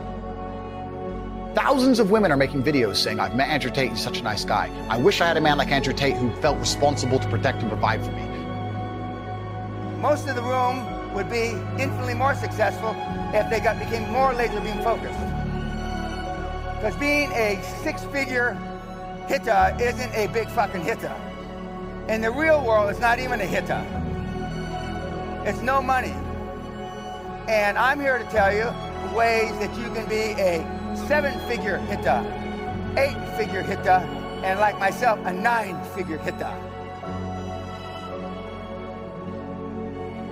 Thousands 1.55 1.99
of 1.99 2.11
women 2.11 2.33
are 2.33 2.37
making 2.37 2.63
videos 2.63 2.97
saying, 2.97 3.21
I've 3.21 3.35
met 3.35 3.51
Andrew 3.51 3.71
Tate, 3.71 3.91
he's 3.91 4.01
such 4.01 4.21
a 4.21 4.23
nice 4.23 4.43
guy. 4.43 4.71
I 4.89 4.97
wish 4.97 5.21
I 5.21 5.27
had 5.27 5.37
a 5.37 5.41
man 5.41 5.59
like 5.59 5.71
Andrew 5.71 5.93
Tate 5.93 6.17
who 6.17 6.35
felt 6.37 6.59
responsible 6.59 7.19
to 7.19 7.29
protect 7.29 7.61
and 7.61 7.69
provide 7.69 8.03
for 8.03 8.11
me. 8.13 8.27
Most 10.01 10.29
of 10.29 10.35
the 10.35 10.43
room 10.43 11.13
would 11.13 11.29
be 11.29 11.51
infinitely 11.79 12.15
more 12.15 12.35
successful 12.35 12.97
if 13.35 13.51
they 13.51 13.61
got 13.61 13.79
became 13.79 14.11
more 14.11 14.33
laser 14.33 14.61
beam 14.61 14.83
focused. 14.83 15.19
Because 16.77 16.97
being 16.97 17.31
a 17.33 17.61
six-figure 17.83 18.55
hitter 19.27 19.77
isn't 19.79 20.15
a 20.15 20.29
big 20.29 20.49
fucking 20.49 20.81
hitter. 20.81 21.15
In 22.09 22.23
the 22.23 22.31
real 22.31 22.65
world, 22.65 22.89
it's 22.89 23.01
not 23.01 23.19
even 23.19 23.43
a 23.43 23.47
hitter. 23.47 23.85
It's 25.45 25.61
no 25.61 25.83
money. 25.83 26.15
And 27.47 27.77
I'm 27.77 28.01
here 28.01 28.17
to 28.17 28.25
tell 28.31 28.55
you 28.55 28.73
ways 29.15 29.53
that 29.59 29.77
you 29.79 29.91
can 29.95 30.09
be 30.09 30.41
a 30.41 30.65
seven-figure 31.09 31.79
hitter, 31.79 32.25
eight-figure 32.97 33.63
hitter, 33.63 34.03
and 34.45 34.61
like 34.61 34.79
myself, 34.79 35.19
a 35.25 35.33
nine-figure 35.33 36.19
hitter. 36.19 36.53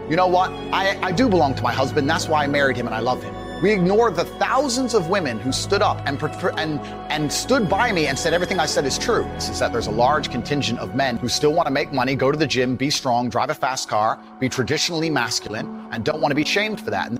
You 0.09 0.15
know 0.15 0.29
what? 0.29 0.51
I, 0.73 0.97
I 1.03 1.11
do 1.11 1.29
belong 1.29 1.55
to 1.57 1.63
my 1.63 1.73
husband. 1.73 2.09
That's 2.09 2.29
why 2.29 2.45
I 2.45 2.47
married 2.47 2.77
him 2.77 2.87
and 2.87 2.95
I 2.95 3.01
love 3.01 3.23
him. 3.23 3.35
We 3.63 3.73
ignore 3.73 4.11
the 4.11 4.25
thousands 4.25 4.95
of 4.95 5.09
women 5.09 5.41
who 5.41 5.51
stood 5.51 5.81
up 5.81 6.01
and, 6.07 6.23
and, 6.59 6.79
and 7.11 7.33
stood 7.33 7.69
by 7.71 7.91
me 7.91 8.07
and 8.07 8.19
said 8.19 8.35
everything 8.35 8.61
I 8.61 8.67
said 8.67 8.85
is 8.85 8.99
true. 8.99 9.25
It's 9.35 9.59
that 9.59 9.73
there's 9.73 9.87
a 9.87 9.91
large 9.91 10.31
contingent 10.31 10.79
of 10.79 10.95
men 10.95 11.17
who 11.17 11.27
still 11.27 11.55
want 11.55 11.67
to 11.67 11.73
make 11.73 11.91
money, 11.91 12.15
go 12.15 12.31
to 12.31 12.39
the 12.39 12.47
gym, 12.47 12.77
be 12.77 12.91
strong, 12.91 13.31
drive 13.31 13.49
a 13.49 13.55
fast 13.55 13.89
car, 13.89 14.21
be 14.39 14.51
traditionally 14.51 15.09
masculine, 15.09 15.89
and 15.91 16.05
don't 16.05 16.21
want 16.21 16.33
to 16.33 16.37
be 16.37 16.45
shamed 16.45 16.81
for 16.81 16.91
that. 16.91 17.11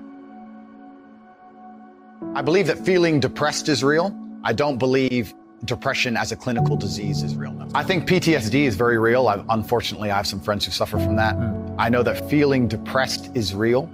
I 2.37 2.43
believe 2.43 2.67
that 2.67 2.77
feeling 2.85 3.19
depressed 3.19 3.67
is 3.67 3.83
real. 3.83 4.15
I 4.43 4.53
don't 4.53 4.77
believe 4.77 5.33
depression 5.65 6.15
as 6.15 6.31
a 6.31 6.35
clinical 6.35 6.77
disease 6.77 7.23
is 7.23 7.35
real. 7.35 7.67
I 7.73 7.83
think 7.83 8.07
PTSD 8.07 8.65
is 8.65 8.75
very 8.75 8.99
real. 8.99 9.27
I've, 9.27 9.43
unfortunately, 9.49 10.11
I 10.11 10.17
have 10.17 10.27
some 10.27 10.39
friends 10.39 10.63
who 10.63 10.71
suffer 10.71 10.99
from 10.99 11.15
that. 11.15 11.33
Hmm. 11.33 11.75
I 11.79 11.89
know 11.89 12.03
that 12.03 12.29
feeling 12.29 12.67
depressed 12.67 13.31
is 13.35 13.55
real. 13.55 13.89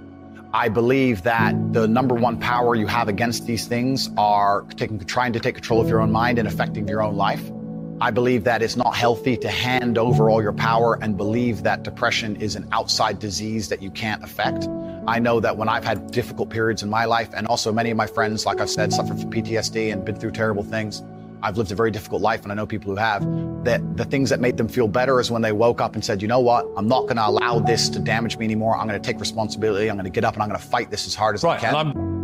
I 0.52 0.68
believe 0.68 1.22
that 1.22 1.54
the 1.72 1.88
number 1.88 2.14
one 2.14 2.38
power 2.38 2.74
you 2.74 2.86
have 2.86 3.08
against 3.08 3.46
these 3.46 3.66
things 3.66 4.10
are 4.18 4.66
taking, 4.76 4.98
trying 4.98 5.32
to 5.32 5.40
take 5.40 5.54
control 5.54 5.80
of 5.80 5.88
your 5.88 6.02
own 6.02 6.12
mind 6.12 6.38
and 6.38 6.46
affecting 6.46 6.86
your 6.86 7.02
own 7.02 7.16
life. 7.16 7.50
I 8.00 8.10
believe 8.10 8.44
that 8.44 8.62
it's 8.62 8.76
not 8.76 8.96
healthy 8.96 9.36
to 9.36 9.48
hand 9.48 9.98
over 9.98 10.28
all 10.28 10.42
your 10.42 10.52
power 10.52 10.98
and 11.00 11.16
believe 11.16 11.62
that 11.62 11.84
depression 11.84 12.36
is 12.36 12.56
an 12.56 12.68
outside 12.72 13.18
disease 13.18 13.68
that 13.68 13.82
you 13.82 13.90
can't 13.90 14.22
affect. 14.24 14.66
I 15.06 15.18
know 15.18 15.38
that 15.40 15.56
when 15.56 15.68
I've 15.68 15.84
had 15.84 16.10
difficult 16.10 16.50
periods 16.50 16.82
in 16.82 16.90
my 16.90 17.04
life, 17.04 17.30
and 17.36 17.46
also 17.46 17.72
many 17.72 17.90
of 17.90 17.96
my 17.96 18.06
friends, 18.06 18.46
like 18.46 18.60
I've 18.60 18.70
said, 18.70 18.92
suffered 18.92 19.20
from 19.20 19.30
PTSD 19.30 19.92
and 19.92 20.04
been 20.04 20.16
through 20.16 20.32
terrible 20.32 20.64
things, 20.64 21.02
I've 21.42 21.58
lived 21.58 21.70
a 21.72 21.74
very 21.74 21.90
difficult 21.90 22.22
life 22.22 22.42
and 22.42 22.50
I 22.50 22.54
know 22.54 22.66
people 22.66 22.90
who 22.90 22.96
have, 22.96 23.22
that 23.64 23.96
the 23.96 24.06
things 24.06 24.30
that 24.30 24.40
made 24.40 24.56
them 24.56 24.66
feel 24.66 24.88
better 24.88 25.20
is 25.20 25.30
when 25.30 25.42
they 25.42 25.52
woke 25.52 25.80
up 25.80 25.94
and 25.94 26.04
said, 26.04 26.22
you 26.22 26.26
know 26.26 26.40
what, 26.40 26.66
I'm 26.76 26.88
not 26.88 27.02
going 27.02 27.16
to 27.16 27.28
allow 27.28 27.58
this 27.58 27.88
to 27.90 27.98
damage 28.00 28.38
me 28.38 28.46
anymore. 28.46 28.76
I'm 28.76 28.88
going 28.88 29.00
to 29.00 29.06
take 29.06 29.20
responsibility. 29.20 29.88
I'm 29.88 29.96
going 29.96 30.04
to 30.04 30.10
get 30.10 30.24
up 30.24 30.34
and 30.34 30.42
I'm 30.42 30.48
going 30.48 30.60
to 30.60 30.66
fight 30.66 30.90
this 30.90 31.06
as 31.06 31.14
hard 31.14 31.34
as 31.34 31.44
right, 31.44 31.62
I 31.62 31.84
can. 31.84 32.23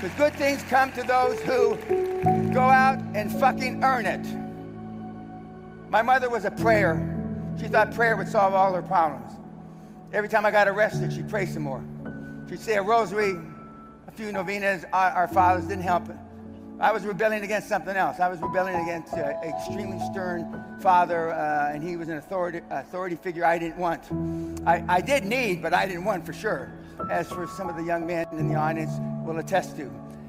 Because 0.00 0.16
good 0.16 0.32
things 0.36 0.62
come 0.62 0.90
to 0.92 1.02
those 1.02 1.38
who 1.40 1.76
go 2.54 2.62
out 2.62 2.98
and 3.14 3.30
fucking 3.38 3.84
earn 3.84 4.06
it. 4.06 4.26
My 5.90 6.00
mother 6.00 6.30
was 6.30 6.46
a 6.46 6.50
prayer. 6.50 7.06
She 7.60 7.68
thought 7.68 7.94
prayer 7.94 8.16
would 8.16 8.28
solve 8.28 8.54
all 8.54 8.72
her 8.72 8.80
problems. 8.80 9.34
Every 10.14 10.30
time 10.30 10.46
I 10.46 10.52
got 10.52 10.68
arrested, 10.68 11.12
she'd 11.12 11.28
pray 11.28 11.44
some 11.44 11.64
more. 11.64 11.84
She'd 12.48 12.60
say 12.60 12.76
a 12.76 12.82
rosary, 12.82 13.36
a 14.08 14.10
few 14.10 14.32
novenas, 14.32 14.86
our, 14.94 15.28
fathers 15.28 15.66
didn't 15.66 15.84
help. 15.84 16.04
I 16.80 16.92
was 16.92 17.04
rebelling 17.04 17.44
against 17.44 17.68
something 17.68 17.94
else. 17.94 18.20
I 18.20 18.28
was 18.28 18.40
rebelling 18.40 18.76
against 18.76 19.12
an 19.12 19.36
extremely 19.46 19.98
stern 20.10 20.78
father, 20.80 21.34
uh, 21.34 21.72
and 21.74 21.84
he 21.84 21.98
was 21.98 22.08
an 22.08 22.16
authority, 22.16 22.62
authority 22.70 23.16
figure 23.16 23.44
I 23.44 23.58
didn't 23.58 23.76
want. 23.76 24.02
I, 24.66 24.82
I 24.88 25.02
did 25.02 25.26
need, 25.26 25.60
but 25.60 25.74
I 25.74 25.84
didn't 25.84 26.06
want 26.06 26.24
for 26.24 26.32
sure, 26.32 26.72
as 27.10 27.28
for 27.28 27.46
some 27.46 27.68
of 27.68 27.76
the 27.76 27.82
young 27.82 28.06
men 28.06 28.26
in 28.32 28.48
the 28.48 28.54
audience 28.54 28.92
will 29.30 29.38
attest 29.38 29.76
to. 29.76 29.88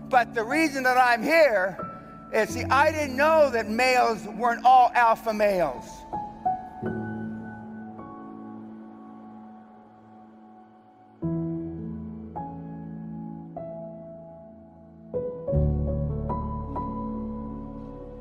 But 0.10 0.36
the 0.36 0.44
reason 0.44 0.84
that 0.84 0.98
I'm 0.98 1.24
here 1.24 1.78
is 2.34 2.50
see, 2.50 2.64
I 2.66 2.92
didn't 2.92 3.18
know 3.18 3.50
that 3.50 3.70
males 3.70 4.24
weren't 4.28 4.64
all 4.64 4.92
alpha 4.94 5.34
males. 5.34 5.86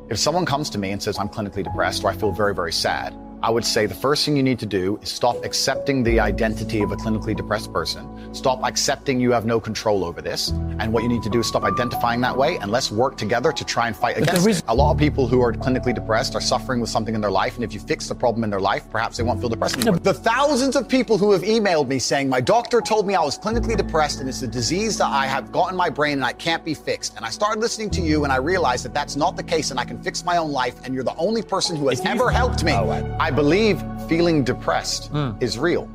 If 0.09 0.19
someone 0.19 0.45
comes 0.45 0.71
to 0.71 0.79
me 0.79 0.91
and 0.91 1.01
says, 1.01 1.19
I'm 1.19 1.29
clinically 1.29 1.63
depressed 1.63 2.03
or 2.03 2.11
I 2.11 2.17
feel 2.17 2.33
very, 2.33 2.55
very 2.55 2.73
sad, 2.73 3.15
I 3.43 3.49
would 3.49 3.65
say 3.65 3.87
the 3.87 3.95
first 3.95 4.27
thing 4.27 4.37
you 4.37 4.43
need 4.43 4.59
to 4.59 4.67
do 4.67 4.99
is 5.01 5.09
stop 5.09 5.47
accepting 5.47 6.03
the 6.03 6.21
identity 6.21 6.83
of 6.83 6.93
a 6.93 6.97
clinically 6.97 7.35
depressed 7.35 7.73
person. 7.73 8.35
Stop 8.35 8.63
accepting 8.63 9.19
you 9.19 9.33
have 9.33 9.47
no 9.47 9.59
control 9.59 10.05
over 10.05 10.21
this. 10.21 10.51
And 10.51 10.93
what 10.93 11.03
you 11.03 11.09
need 11.09 11.23
to 11.23 11.31
do 11.31 11.41
is 11.41 11.47
stop 11.47 11.65
identifying 11.65 12.21
that 12.21 12.37
way 12.37 12.59
and 12.59 12.71
let's 12.71 12.91
work 12.91 13.17
together 13.17 13.51
to 13.51 13.65
try 13.65 13.87
and 13.87 13.97
fight 13.97 14.19
against 14.19 14.47
it. 14.47 14.63
A 14.69 14.75
lot 14.75 14.93
of 14.93 14.99
people 14.99 15.27
who 15.27 15.41
are 15.41 15.55
clinically 15.55 15.95
depressed 15.95 16.35
are 16.35 16.41
suffering 16.41 16.83
with 16.83 16.91
something 16.91 17.15
in 17.15 17.23
their 17.23 17.31
life. 17.31 17.55
And 17.55 17.65
if 17.65 17.73
you 17.73 17.81
fix 17.81 18.09
the 18.09 18.15
problem 18.15 18.45
in 18.45 18.51
their 18.51 18.61
life, 18.61 18.85
perhaps 18.91 19.17
they 19.17 19.23
won't 19.23 19.41
feel 19.41 19.49
depressed 19.49 19.77
anymore. 19.79 20.01
The 20.01 20.13
thousands 20.13 20.77
of 20.77 20.87
people 20.87 21.17
who 21.17 21.33
have 21.33 21.43
emailed 21.43 21.89
me 21.89 21.99
saying, 21.99 22.29
my 22.29 22.43
doctor 22.43 22.83
told 22.83 23.07
me 23.07 23.15
I 23.15 23.25
was 23.25 23.39
clinically 23.39 23.75
depressed 23.75 24.21
and 24.21 24.29
it's 24.29 24.43
a 24.43 24.49
disease 24.49 24.99
that 24.99 25.09
I 25.09 25.27
have 25.27 25.51
got 25.51 25.71
in 25.71 25.77
my 25.77 25.89
brain 25.89 26.15
and 26.15 26.25
I 26.27 26.35
can't 26.35 26.63
be 26.63 26.75
fixed. 26.75 27.17
And 27.17 27.25
I 27.25 27.31
started 27.31 27.61
listening 27.61 27.89
to 27.91 28.03
you 28.03 28.25
and 28.25 28.33
I 28.33 28.37
realized 28.37 28.85
that 28.85 28.93
that's 28.93 29.17
not 29.17 29.35
the 29.35 29.43
case 29.43 29.71
and 29.71 29.81
I 29.81 29.87
can 29.87 30.03
fix 30.03 30.27
my 30.27 30.37
own 30.37 30.53
life. 30.53 30.85
And 30.85 30.95
you're 30.95 31.05
the 31.05 31.17
only 31.17 31.41
person 31.41 31.75
who 31.75 31.89
has 31.89 32.05
ever 32.05 32.31
helped 32.31 32.63
me. 32.63 32.73
Oh, 32.73 32.91
I 33.19 33.30
I 33.31 33.33
believe 33.33 33.81
feeling 34.09 34.43
depressed 34.43 35.13
mm. 35.13 35.41
is 35.41 35.57
real. 35.57 35.89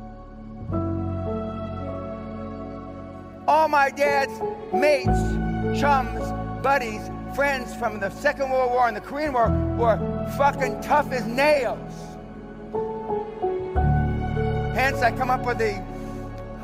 All 3.46 3.68
my 3.68 3.90
dad's 3.90 4.32
mates, 4.72 5.78
chums, 5.78 6.32
buddies, 6.62 7.10
friends 7.34 7.74
from 7.74 8.00
the 8.00 8.08
Second 8.08 8.48
World 8.48 8.70
War 8.70 8.88
and 8.88 8.96
the 8.96 9.02
Korean 9.02 9.34
War 9.34 9.50
were 9.76 9.98
fucking 10.38 10.80
tough 10.80 11.12
as 11.12 11.26
nails. 11.26 11.92
Hence, 14.74 15.02
I 15.02 15.12
come 15.14 15.28
up 15.28 15.44
with 15.44 15.58
the 15.58 15.74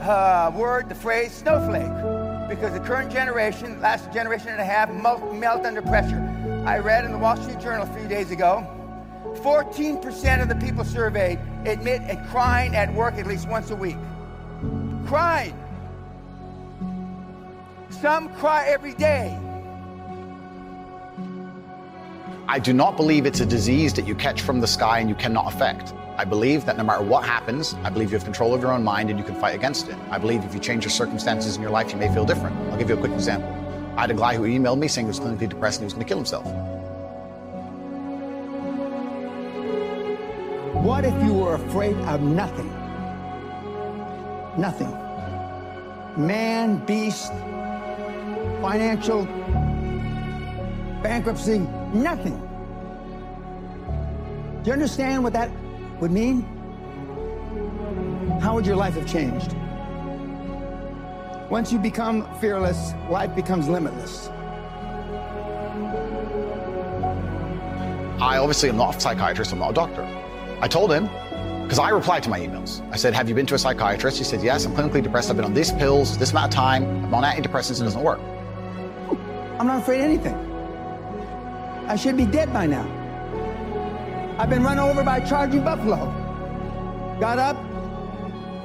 uh, 0.00 0.52
word, 0.56 0.88
the 0.88 0.94
phrase 0.94 1.32
snowflake, 1.32 2.48
because 2.48 2.72
the 2.72 2.80
current 2.80 3.12
generation, 3.12 3.78
last 3.82 4.10
generation 4.10 4.48
and 4.48 4.60
a 4.62 4.64
half, 4.64 4.90
melt, 4.90 5.34
melt 5.34 5.66
under 5.66 5.82
pressure. 5.82 6.26
I 6.64 6.78
read 6.78 7.04
in 7.04 7.12
the 7.12 7.18
Wall 7.18 7.36
Street 7.36 7.60
Journal 7.60 7.86
a 7.86 7.98
few 7.98 8.08
days 8.08 8.30
ago 8.30 8.66
14% 9.42 10.42
of 10.42 10.48
the 10.48 10.54
people 10.54 10.84
surveyed 10.84 11.38
admit 11.66 12.02
at 12.02 12.28
crying 12.28 12.76
at 12.76 12.92
work 12.94 13.14
at 13.14 13.26
least 13.26 13.48
once 13.48 13.70
a 13.70 13.76
week. 13.76 13.96
Crying. 15.06 15.58
Some 17.90 18.32
cry 18.36 18.66
every 18.66 18.94
day. 18.94 19.38
I 22.48 22.58
do 22.58 22.72
not 22.72 22.96
believe 22.96 23.26
it's 23.26 23.40
a 23.40 23.46
disease 23.46 23.94
that 23.94 24.06
you 24.06 24.14
catch 24.14 24.42
from 24.42 24.60
the 24.60 24.66
sky 24.66 24.98
and 24.98 25.08
you 25.08 25.14
cannot 25.14 25.52
affect. 25.52 25.92
I 26.18 26.24
believe 26.24 26.66
that 26.66 26.76
no 26.76 26.84
matter 26.84 27.02
what 27.02 27.24
happens, 27.24 27.74
I 27.82 27.90
believe 27.90 28.12
you 28.12 28.18
have 28.18 28.24
control 28.24 28.54
of 28.54 28.60
your 28.60 28.72
own 28.72 28.84
mind 28.84 29.10
and 29.10 29.18
you 29.18 29.24
can 29.24 29.34
fight 29.34 29.54
against 29.54 29.88
it. 29.88 29.96
I 30.10 30.18
believe 30.18 30.44
if 30.44 30.52
you 30.52 30.60
change 30.60 30.84
your 30.84 30.90
circumstances 30.90 31.56
in 31.56 31.62
your 31.62 31.70
life, 31.70 31.90
you 31.92 31.98
may 31.98 32.12
feel 32.12 32.24
different. 32.24 32.56
I'll 32.70 32.78
give 32.78 32.90
you 32.90 32.96
a 32.96 32.98
quick 32.98 33.12
example. 33.12 33.48
I 33.96 34.02
had 34.02 34.10
a 34.10 34.14
guy 34.14 34.36
who 34.36 34.42
emailed 34.42 34.78
me 34.78 34.88
saying 34.88 35.06
he 35.06 35.08
was 35.08 35.20
clinically 35.20 35.48
depressed 35.48 35.80
and 35.80 35.84
he 35.84 35.86
was 35.86 35.94
going 35.94 36.04
to 36.04 36.08
kill 36.08 36.18
himself. 36.18 36.46
What 40.72 41.04
if 41.04 41.12
you 41.22 41.34
were 41.34 41.54
afraid 41.54 41.94
of 42.08 42.22
nothing? 42.22 42.68
Nothing. 44.56 44.90
Man, 46.16 46.84
beast, 46.86 47.30
financial, 48.62 49.26
bankruptcy, 51.02 51.58
nothing. 51.92 52.38
Do 54.62 54.68
you 54.68 54.72
understand 54.72 55.22
what 55.22 55.34
that 55.34 55.50
would 56.00 56.10
mean? 56.10 56.42
How 58.40 58.54
would 58.54 58.66
your 58.66 58.76
life 58.76 58.94
have 58.94 59.06
changed? 59.06 59.54
Once 61.50 61.70
you 61.70 61.78
become 61.78 62.26
fearless, 62.40 62.92
life 63.10 63.34
becomes 63.36 63.68
limitless. 63.68 64.28
I 68.20 68.38
obviously 68.38 68.70
am 68.70 68.78
not 68.78 68.96
a 68.96 69.00
psychiatrist, 69.00 69.52
I'm 69.52 69.58
not 69.58 69.72
a 69.72 69.74
doctor. 69.74 70.21
I 70.62 70.68
told 70.68 70.92
him, 70.92 71.08
because 71.64 71.80
I 71.80 71.88
replied 71.88 72.22
to 72.22 72.30
my 72.30 72.38
emails. 72.38 72.88
I 72.92 72.96
said, 72.96 73.14
Have 73.14 73.28
you 73.28 73.34
been 73.34 73.46
to 73.46 73.56
a 73.56 73.58
psychiatrist? 73.58 74.16
He 74.16 74.22
said, 74.22 74.42
Yes, 74.42 74.64
I'm 74.64 74.72
clinically 74.76 75.02
depressed. 75.02 75.28
I've 75.28 75.34
been 75.34 75.44
on 75.44 75.54
these 75.54 75.72
pills, 75.72 76.16
this 76.18 76.30
amount 76.30 76.52
of 76.52 76.54
time. 76.54 76.84
I'm 77.04 77.12
on 77.12 77.24
antidepressants, 77.24 77.80
and 77.80 77.80
it 77.80 77.84
doesn't 77.84 78.02
work. 78.02 78.20
Hmm, 78.20 79.60
I'm 79.60 79.66
not 79.66 79.82
afraid 79.82 79.98
of 79.98 80.04
anything. 80.04 80.34
I 81.88 81.96
should 81.96 82.16
be 82.16 82.26
dead 82.26 82.52
by 82.52 82.66
now. 82.66 82.86
I've 84.38 84.48
been 84.48 84.62
run 84.62 84.78
over 84.78 85.02
by 85.02 85.16
a 85.16 85.28
charging 85.28 85.64
buffalo. 85.64 86.06
Got 87.18 87.40
up, 87.40 87.56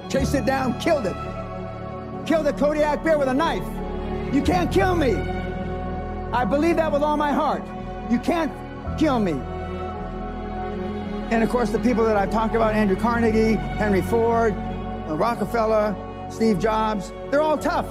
chased 0.07 0.35
it 0.35 0.45
down, 0.45 0.79
killed 0.79 1.07
it. 1.07 1.15
Killed 2.27 2.45
a 2.45 2.53
Kodiak 2.53 3.03
bear 3.03 3.17
with 3.17 3.27
a 3.27 3.33
knife. 3.33 3.65
You 4.31 4.43
can't 4.43 4.71
kill 4.71 4.95
me. 4.95 5.15
I 6.31 6.45
believe 6.45 6.75
that 6.75 6.91
with 6.91 7.01
all 7.01 7.17
my 7.17 7.31
heart. 7.31 7.63
You 8.11 8.19
can't 8.19 8.51
kill 8.99 9.19
me. 9.19 9.41
And 11.29 11.43
of 11.43 11.49
course, 11.49 11.71
the 11.71 11.79
people 11.79 12.05
that 12.05 12.15
I've 12.15 12.31
talked 12.31 12.55
about 12.55 12.73
Andrew 12.73 12.95
Carnegie, 12.95 13.55
Henry 13.55 14.01
Ford, 14.01 14.53
uh, 14.53 15.15
Rockefeller, 15.17 15.95
Steve 16.29 16.59
Jobs 16.59 17.11
they're 17.31 17.41
all 17.41 17.57
tough. 17.57 17.85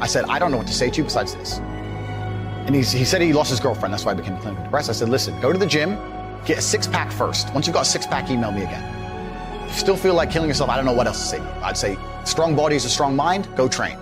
I 0.00 0.06
said, 0.06 0.24
I 0.26 0.38
don't 0.38 0.50
know 0.50 0.58
what 0.58 0.66
to 0.66 0.72
say 0.72 0.90
to 0.90 0.98
you 0.98 1.04
besides 1.04 1.34
this. 1.34 1.58
And 1.58 2.74
he, 2.74 2.82
he 2.82 3.04
said 3.04 3.20
he 3.22 3.32
lost 3.32 3.50
his 3.50 3.60
girlfriend. 3.60 3.92
That's 3.92 4.04
why 4.04 4.12
I 4.12 4.14
became 4.14 4.36
clinically 4.36 4.64
depressed. 4.64 4.90
I 4.90 4.92
said, 4.92 5.08
listen, 5.08 5.40
go 5.40 5.52
to 5.52 5.58
the 5.58 5.66
gym, 5.66 5.96
get 6.44 6.58
a 6.58 6.62
six 6.62 6.86
pack 6.86 7.10
first. 7.10 7.52
Once 7.54 7.66
you've 7.66 7.74
got 7.74 7.82
a 7.82 7.88
six 7.88 8.06
pack, 8.06 8.30
email 8.30 8.52
me 8.52 8.62
again. 8.62 8.84
If 9.64 9.72
you 9.72 9.78
still 9.78 9.96
feel 9.96 10.14
like 10.14 10.30
killing 10.30 10.48
yourself, 10.48 10.70
I 10.70 10.76
don't 10.76 10.84
know 10.84 10.92
what 10.92 11.06
else 11.06 11.20
to 11.20 11.26
say. 11.26 11.40
I'd 11.62 11.76
say, 11.76 11.96
strong 12.24 12.54
body 12.54 12.76
is 12.76 12.84
a 12.84 12.90
strong 12.90 13.16
mind, 13.16 13.48
go 13.56 13.68
train. 13.68 13.98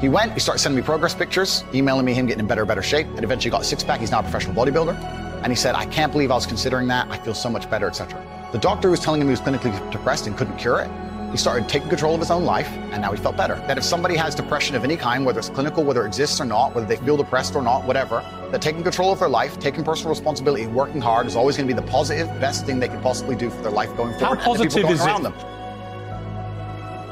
He 0.00 0.08
went, 0.08 0.32
he 0.32 0.40
started 0.40 0.60
sending 0.60 0.76
me 0.76 0.84
progress 0.84 1.14
pictures, 1.14 1.64
emailing 1.72 2.04
me 2.04 2.14
him 2.14 2.26
getting 2.26 2.40
in 2.40 2.46
better, 2.46 2.64
better 2.64 2.82
shape, 2.82 3.06
and 3.08 3.24
eventually 3.24 3.50
got 3.50 3.62
a 3.62 3.64
six 3.64 3.82
pack. 3.82 4.00
He's 4.00 4.10
now 4.10 4.20
a 4.20 4.22
professional 4.22 4.54
bodybuilder. 4.54 5.23
And 5.44 5.52
he 5.52 5.56
said, 5.56 5.74
I 5.74 5.84
can't 5.84 6.10
believe 6.10 6.30
I 6.30 6.34
was 6.34 6.46
considering 6.46 6.88
that. 6.88 7.06
I 7.10 7.18
feel 7.18 7.34
so 7.34 7.50
much 7.50 7.68
better, 7.68 7.86
etc. 7.86 8.18
The 8.52 8.58
doctor 8.58 8.88
was 8.88 8.98
telling 8.98 9.20
him 9.20 9.26
he 9.26 9.32
was 9.32 9.42
clinically 9.42 9.90
depressed 9.92 10.26
and 10.26 10.34
couldn't 10.34 10.56
cure 10.56 10.80
it. 10.80 10.90
He 11.32 11.36
started 11.36 11.68
taking 11.68 11.90
control 11.90 12.14
of 12.14 12.20
his 12.20 12.30
own 12.30 12.44
life, 12.44 12.68
and 12.92 13.02
now 13.02 13.12
he 13.12 13.18
felt 13.18 13.36
better. 13.36 13.56
That 13.66 13.76
if 13.76 13.84
somebody 13.84 14.16
has 14.16 14.34
depression 14.34 14.74
of 14.74 14.84
any 14.84 14.96
kind, 14.96 15.26
whether 15.26 15.40
it's 15.40 15.50
clinical, 15.50 15.84
whether 15.84 16.04
it 16.04 16.06
exists 16.06 16.40
or 16.40 16.46
not, 16.46 16.74
whether 16.74 16.86
they 16.86 16.96
feel 16.96 17.18
depressed 17.18 17.56
or 17.56 17.60
not, 17.60 17.84
whatever, 17.84 18.24
that 18.52 18.62
taking 18.62 18.82
control 18.82 19.12
of 19.12 19.18
their 19.18 19.28
life, 19.28 19.58
taking 19.58 19.84
personal 19.84 20.10
responsibility, 20.10 20.66
working 20.66 21.00
hard 21.00 21.26
is 21.26 21.36
always 21.36 21.58
going 21.58 21.68
to 21.68 21.74
be 21.74 21.78
the 21.78 21.86
positive, 21.88 22.26
best 22.40 22.64
thing 22.64 22.80
they 22.80 22.88
can 22.88 23.02
possibly 23.02 23.36
do 23.36 23.50
for 23.50 23.60
their 23.60 23.72
life 23.72 23.94
going 23.96 24.18
forward. 24.18 24.38
How 24.38 24.44
positive 24.44 24.88
is 24.88 25.04
it? 25.04 25.22
Them. 25.22 25.34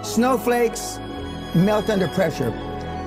Snowflakes 0.02 0.98
melt 1.54 1.90
under 1.90 2.08
pressure. 2.08 2.48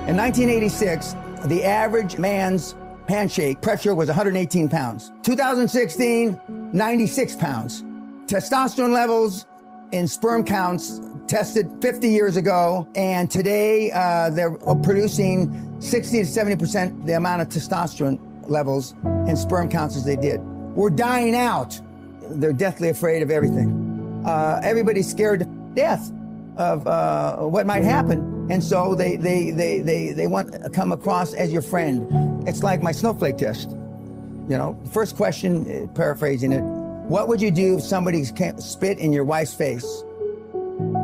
In 0.06 0.16
1986, 0.16 1.16
the 1.46 1.64
average 1.64 2.16
man's 2.16 2.76
handshake 3.08 3.60
pressure 3.60 3.94
was 3.94 4.08
118 4.08 4.68
pounds. 4.68 5.12
2016, 5.22 6.40
96 6.72 7.36
pounds. 7.36 7.82
Testosterone 8.26 8.92
levels 8.92 9.46
in 9.92 10.08
sperm 10.08 10.44
counts 10.44 11.00
tested 11.28 11.70
50 11.80 12.08
years 12.08 12.36
ago, 12.36 12.88
and 12.94 13.30
today 13.30 13.90
uh, 13.92 14.30
they're 14.30 14.56
producing 14.82 15.80
60 15.80 16.18
to 16.18 16.26
70 16.26 16.56
percent 16.56 17.06
the 17.06 17.14
amount 17.14 17.42
of 17.42 17.48
testosterone 17.48 18.18
levels 18.48 18.94
in 19.26 19.36
sperm 19.36 19.68
counts 19.68 19.96
as 19.96 20.04
they 20.04 20.16
did. 20.16 20.40
We're 20.74 20.90
dying 20.90 21.34
out. 21.34 21.80
They're 22.28 22.52
deathly 22.52 22.88
afraid 22.88 23.22
of 23.22 23.30
everything. 23.30 24.22
Uh, 24.26 24.60
everybody's 24.62 25.08
scared 25.08 25.40
to 25.40 25.46
death 25.74 26.12
of 26.56 26.86
uh, 26.86 27.36
what 27.38 27.66
might 27.66 27.84
happen. 27.84 28.35
And 28.48 28.62
so 28.62 28.94
they, 28.94 29.16
they, 29.16 29.50
they, 29.50 29.80
they, 29.80 30.12
they 30.12 30.26
want 30.26 30.52
to 30.52 30.70
come 30.70 30.92
across 30.92 31.34
as 31.34 31.52
your 31.52 31.62
friend. 31.62 32.48
It's 32.48 32.62
like 32.62 32.82
my 32.82 32.92
snowflake 32.92 33.38
test. 33.38 33.70
You 33.70 34.56
know, 34.56 34.80
first 34.92 35.16
question, 35.16 35.84
uh, 35.84 35.86
paraphrasing 35.94 36.52
it, 36.52 36.62
what 36.62 37.26
would 37.28 37.40
you 37.40 37.50
do 37.50 37.78
if 37.78 37.82
somebody 37.82 38.24
spit 38.24 38.98
in 38.98 39.12
your 39.12 39.24
wife's 39.24 39.54
face? 39.54 40.04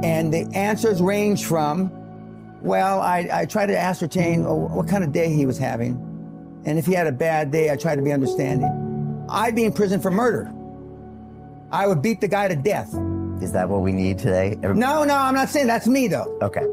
And 0.04 0.32
the 0.32 0.48
answers 0.54 1.00
range 1.00 1.44
from, 1.44 1.90
well, 2.60 3.00
I, 3.00 3.28
I 3.32 3.46
try 3.46 3.66
to 3.66 3.76
ascertain 3.76 4.44
oh, 4.46 4.54
what 4.68 4.86
kind 4.86 5.02
of 5.02 5.10
day 5.12 5.32
he 5.32 5.46
was 5.46 5.58
having. 5.58 5.94
And 6.64 6.78
if 6.78 6.86
he 6.86 6.92
had 6.92 7.08
a 7.08 7.12
bad 7.12 7.50
day, 7.50 7.70
I 7.70 7.76
try 7.76 7.96
to 7.96 8.02
be 8.02 8.12
understanding. 8.12 9.26
I'd 9.28 9.56
be 9.56 9.64
in 9.64 9.72
prison 9.72 10.00
for 10.00 10.12
murder. 10.12 10.52
I 11.72 11.88
would 11.88 12.02
beat 12.02 12.20
the 12.20 12.28
guy 12.28 12.46
to 12.46 12.54
death. 12.54 12.94
Is 13.40 13.52
that 13.52 13.68
what 13.68 13.80
we 13.80 13.90
need 13.90 14.18
today? 14.18 14.56
Every- 14.62 14.76
No, 14.76 15.02
no, 15.02 15.16
I'm 15.16 15.34
not 15.34 15.48
saying 15.48 15.66
that's 15.66 15.88
me 15.88 16.06
though. 16.06 16.38
Okay. 16.42 16.64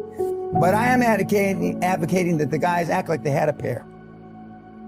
But 0.53 0.73
I 0.73 0.87
am 0.87 1.01
advocating, 1.01 1.83
advocating 1.83 2.37
that 2.37 2.49
the 2.49 2.57
guys 2.57 2.89
act 2.89 3.07
like 3.07 3.23
they 3.23 3.31
had 3.31 3.49
a 3.49 3.53
pair. 3.53 3.85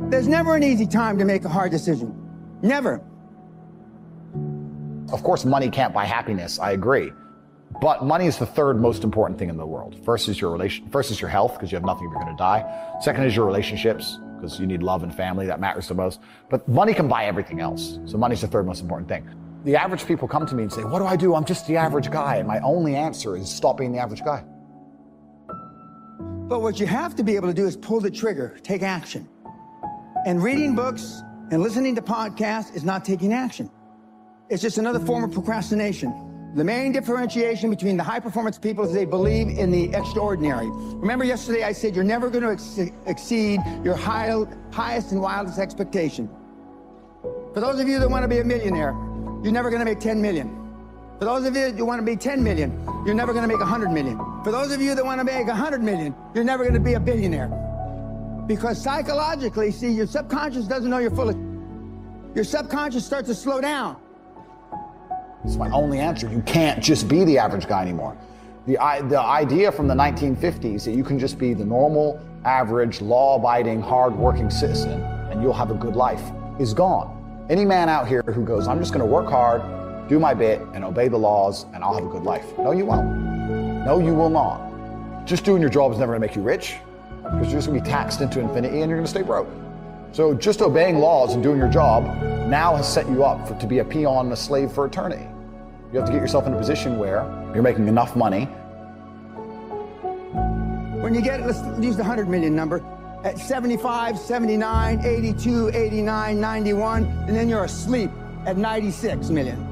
There's 0.10 0.28
never 0.28 0.56
an 0.56 0.64
easy 0.64 0.88
time 0.88 1.18
to 1.20 1.26
make 1.26 1.46
a 1.46 1.50
hard 1.50 1.72
decision. 1.72 2.16
Never. 2.62 3.02
Of 5.14 5.24
course, 5.24 5.46
money 5.46 5.70
can't 5.70 5.94
buy 5.94 6.06
happiness. 6.06 6.58
I 6.58 6.72
agree. 6.72 7.12
But 7.80 8.04
money 8.04 8.26
is 8.26 8.38
the 8.38 8.46
third 8.46 8.82
most 8.82 9.04
important 9.04 9.38
thing 9.38 9.50
in 9.50 9.58
the 9.58 9.66
world. 9.66 9.96
First 10.04 10.28
is 10.28 10.42
your 10.42 10.52
relation. 10.52 10.90
First 10.90 11.12
is 11.12 11.22
your 11.22 11.30
health 11.30 11.54
because 11.54 11.72
you 11.72 11.76
have 11.76 11.86
nothing 11.86 12.06
if 12.08 12.12
you're 12.12 12.22
going 12.22 12.36
to 12.36 12.40
die. 12.42 12.98
Second 13.00 13.24
is 13.24 13.36
your 13.36 13.46
relationships 13.46 14.20
because 14.36 14.60
you 14.60 14.66
need 14.66 14.82
love 14.82 15.04
and 15.04 15.14
family. 15.14 15.46
That 15.46 15.60
matters 15.60 15.88
the 15.88 15.94
most. 15.94 16.20
But 16.50 16.68
money 16.68 16.94
can 16.94 17.08
buy 17.08 17.26
everything 17.26 17.60
else. 17.60 18.00
So 18.06 18.18
money's 18.18 18.42
the 18.42 18.48
third 18.48 18.66
most 18.66 18.82
important 18.82 19.08
thing. 19.08 19.30
The 19.64 19.76
average 19.76 20.06
people 20.06 20.28
come 20.28 20.46
to 20.48 20.56
me 20.56 20.64
and 20.64 20.74
say, 20.74 20.84
"What 20.84 21.00
do 21.00 21.06
I 21.06 21.16
do? 21.16 21.36
I'm 21.36 21.46
just 21.46 21.68
the 21.68 21.78
average 21.78 22.10
guy." 22.10 22.38
And 22.38 22.48
my 22.48 22.60
only 22.62 22.96
answer 22.96 23.38
is 23.38 23.50
stop 23.50 23.78
being 23.78 23.92
the 23.92 24.00
average 24.00 24.24
guy. 24.24 24.44
But 26.52 26.62
what 26.62 26.82
you 26.82 26.86
have 26.86 27.16
to 27.16 27.24
be 27.24 27.38
able 27.38 27.48
to 27.48 27.54
do 27.54 27.66
is 27.66 27.78
pull 27.78 28.02
the 28.02 28.12
trigger, 28.12 28.60
take 28.62 28.84
action. 28.84 29.26
And 30.26 30.44
reading 30.44 30.76
books 30.76 31.22
and 31.50 31.64
listening 31.64 31.96
to 31.96 32.02
podcasts 32.02 32.76
is 32.76 32.84
not 32.84 33.06
taking 33.06 33.32
action. 33.32 33.72
It's 34.50 34.62
just 34.62 34.78
another 34.78 35.00
form 35.00 35.24
of 35.24 35.32
procrastination. 35.32 36.52
The 36.58 36.66
main 36.66 36.92
differentiation 36.92 37.70
between 37.70 37.96
the 37.96 38.04
high 38.04 38.20
performance 38.20 38.58
people 38.58 38.84
is 38.84 38.92
they 38.92 39.06
believe 39.06 39.48
in 39.48 39.72
the 39.72 39.94
extraordinary. 39.96 40.68
Remember 40.70 41.24
yesterday 41.24 41.64
I 41.64 41.72
said 41.72 41.96
you're 41.96 42.04
never 42.04 42.30
going 42.30 42.44
to 42.44 42.52
ex- 42.52 42.92
exceed 43.06 43.62
your 43.82 43.96
high, 43.96 44.38
highest 44.74 45.14
and 45.14 45.22
wildest 45.22 45.58
expectation. 45.58 46.30
For 47.54 47.62
those 47.62 47.80
of 47.80 47.88
you 47.88 47.98
that 47.98 48.10
want 48.10 48.24
to 48.24 48.28
be 48.28 48.40
a 48.40 48.44
millionaire, 48.44 48.92
you're 49.42 49.54
never 49.54 49.70
going 49.70 49.80
to 49.80 49.86
make 49.86 50.02
10 50.02 50.22
million. 50.22 50.61
For 51.22 51.26
those 51.26 51.46
of 51.46 51.56
you 51.56 51.72
that 51.72 51.86
want 51.86 52.00
to 52.00 52.04
be 52.04 52.16
10 52.16 52.44
million, 52.44 52.72
you're 53.06 53.14
never 53.14 53.32
going 53.32 53.44
to 53.44 53.48
make 53.48 53.60
100 53.60 53.92
million. 53.92 54.18
For 54.44 54.52
those 54.52 54.72
of 54.72 54.82
you 54.82 54.96
that 54.96 55.06
want 55.06 55.20
to 55.20 55.24
make 55.24 55.46
100 55.46 55.84
million, 55.84 56.16
you're 56.34 56.44
never 56.44 56.64
going 56.64 56.74
to 56.74 56.80
be 56.80 56.94
a 56.94 57.00
billionaire. 57.00 57.48
Because 58.48 58.82
psychologically, 58.82 59.70
see, 59.70 59.92
your 59.92 60.08
subconscious 60.08 60.66
doesn't 60.66 60.90
know 60.90 60.98
you're 60.98 61.12
full 61.12 61.30
of. 61.30 61.38
Your 62.34 62.44
subconscious 62.44 63.06
starts 63.06 63.28
to 63.28 63.36
slow 63.36 63.62
down. 63.62 63.98
It's 65.46 65.58
my 65.58 65.70
only 65.70 66.00
answer. 66.00 66.28
You 66.28 66.42
can't 66.42 66.84
just 66.84 67.08
be 67.08 67.24
the 67.24 67.38
average 67.38 67.68
guy 67.68 67.84
anymore. 67.84 68.18
The, 68.66 68.78
the 69.08 69.22
idea 69.22 69.72
from 69.72 69.88
the 69.88 69.94
1950s 69.94 70.86
that 70.86 70.94
you 70.94 71.04
can 71.04 71.20
just 71.20 71.38
be 71.38 71.54
the 71.54 71.66
normal, 71.66 72.20
average, 72.46 73.00
law 73.00 73.36
abiding, 73.36 73.80
hard 73.80 74.16
working 74.16 74.50
citizen 74.50 75.04
and 75.30 75.44
you'll 75.44 75.54
have 75.54 75.70
a 75.70 75.76
good 75.76 75.96
life 75.96 76.32
is 76.60 76.74
gone. 76.74 77.46
Any 77.48 77.64
man 77.64 77.90
out 77.90 78.08
here 78.08 78.24
who 78.24 78.44
goes, 78.44 78.68
I'm 78.68 78.80
just 78.80 78.92
going 78.92 79.06
to 79.06 79.12
work 79.12 79.30
hard, 79.30 79.62
do 80.12 80.20
my 80.20 80.34
bit, 80.34 80.60
and 80.74 80.84
obey 80.84 81.08
the 81.08 81.18
laws, 81.18 81.66
and 81.74 81.86
I'll 81.86 81.94
have 81.94 82.04
a 82.04 82.10
good 82.10 82.24
life. 82.24 82.46
No, 82.58 82.74
you 82.74 82.86
won't. 82.86 83.08
No, 83.86 83.98
you 83.98 84.14
will 84.14 84.30
not. 84.30 85.26
Just 85.26 85.46
doing 85.46 85.62
your 85.62 85.70
job 85.70 85.94
is 85.94 86.00
never 86.00 86.12
going 86.12 86.22
to 86.22 86.28
make 86.28 86.36
you 86.36 86.42
rich 86.42 86.76
because 87.24 87.48
you're 87.48 87.60
just 87.60 87.68
going 87.68 87.80
to 87.80 87.86
be 87.86 87.90
taxed 87.90 88.20
into 88.20 88.42
infinity 88.42 88.82
and 88.82 88.90
you're 88.90 88.98
going 88.98 89.06
to 89.06 89.10
stay 89.10 89.22
broke. 89.22 89.48
So 90.12 90.34
just 90.34 90.62
obeying 90.62 90.98
laws 90.98 91.34
and 91.34 91.42
doing 91.42 91.58
your 91.58 91.70
job 91.70 92.04
now 92.50 92.76
has 92.76 92.92
set 92.92 93.10
you 93.10 93.24
up 93.24 93.48
for, 93.48 93.58
to 93.58 93.66
be 93.66 93.80
a 93.80 93.86
peon 93.86 94.26
and 94.26 94.34
a 94.34 94.36
slave 94.36 94.74
for 94.74 94.86
eternity. 94.86 95.26
You 95.94 96.00
have 96.00 96.08
to 96.08 96.12
get 96.12 96.20
yourself 96.20 96.46
in 96.46 96.54
a 96.54 96.58
position 96.58 97.00
where 97.00 97.24
you're 97.54 97.64
making 97.64 97.88
enough 97.88 98.14
money. 98.18 98.46
When 101.00 101.16
you 101.16 101.22
get, 101.22 101.46
let's 101.46 101.60
use 101.82 101.96
the 101.96 102.04
100 102.04 102.28
million 102.28 102.54
number, 102.54 102.84
at 103.24 103.38
75, 103.40 104.20
79, 104.20 105.06
82, 105.06 105.70
89, 105.70 106.42
91, 106.42 107.06
and 107.06 107.30
then 107.30 107.48
you're 107.48 107.64
asleep 107.64 108.12
at 108.46 108.58
96 108.58 109.30
million. 109.30 109.71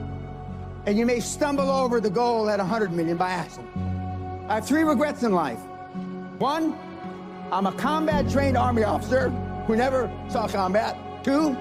And 0.86 0.98
you 0.98 1.06
may 1.06 1.20
stumble 1.20 1.70
over 1.70 2.00
the 2.00 2.10
goal 2.10 2.50
at 2.50 2.60
100 2.60 2.92
million 2.92 3.18
by 3.18 3.32
accident. 3.32 3.70
I 4.48 4.56
have 4.56 4.68
three 4.68 4.84
regrets 4.84 5.24
in 5.24 5.32
life. 5.34 5.60
One, 6.40 6.78
I'm 7.52 7.68
a 7.68 7.72
combat 7.74 8.30
trained 8.30 8.58
army 8.58 8.84
officer 8.84 9.30
who 9.68 9.76
never 9.76 10.12
saw 10.30 10.48
combat. 10.48 10.98
Two, 11.24 11.56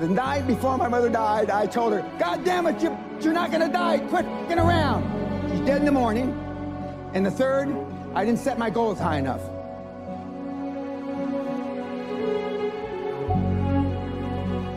the 0.00 0.08
night 0.08 0.46
before 0.46 0.76
my 0.78 0.88
mother 0.88 1.08
died, 1.08 1.50
I 1.50 1.66
told 1.66 1.92
her, 1.92 2.00
God 2.18 2.44
damn 2.44 2.66
it, 2.66 2.82
you, 2.82 2.96
you're 3.20 3.32
not 3.32 3.50
gonna 3.52 3.72
die, 3.72 3.98
quit 3.98 4.24
f***ing 4.24 4.58
around. 4.58 5.50
She's 5.50 5.60
dead 5.60 5.78
in 5.78 5.84
the 5.84 5.92
morning. 5.92 6.30
And 7.14 7.24
the 7.24 7.30
third, 7.30 7.74
I 8.14 8.24
didn't 8.24 8.40
set 8.40 8.58
my 8.58 8.70
goals 8.70 8.98
high 8.98 9.18
enough. 9.18 9.40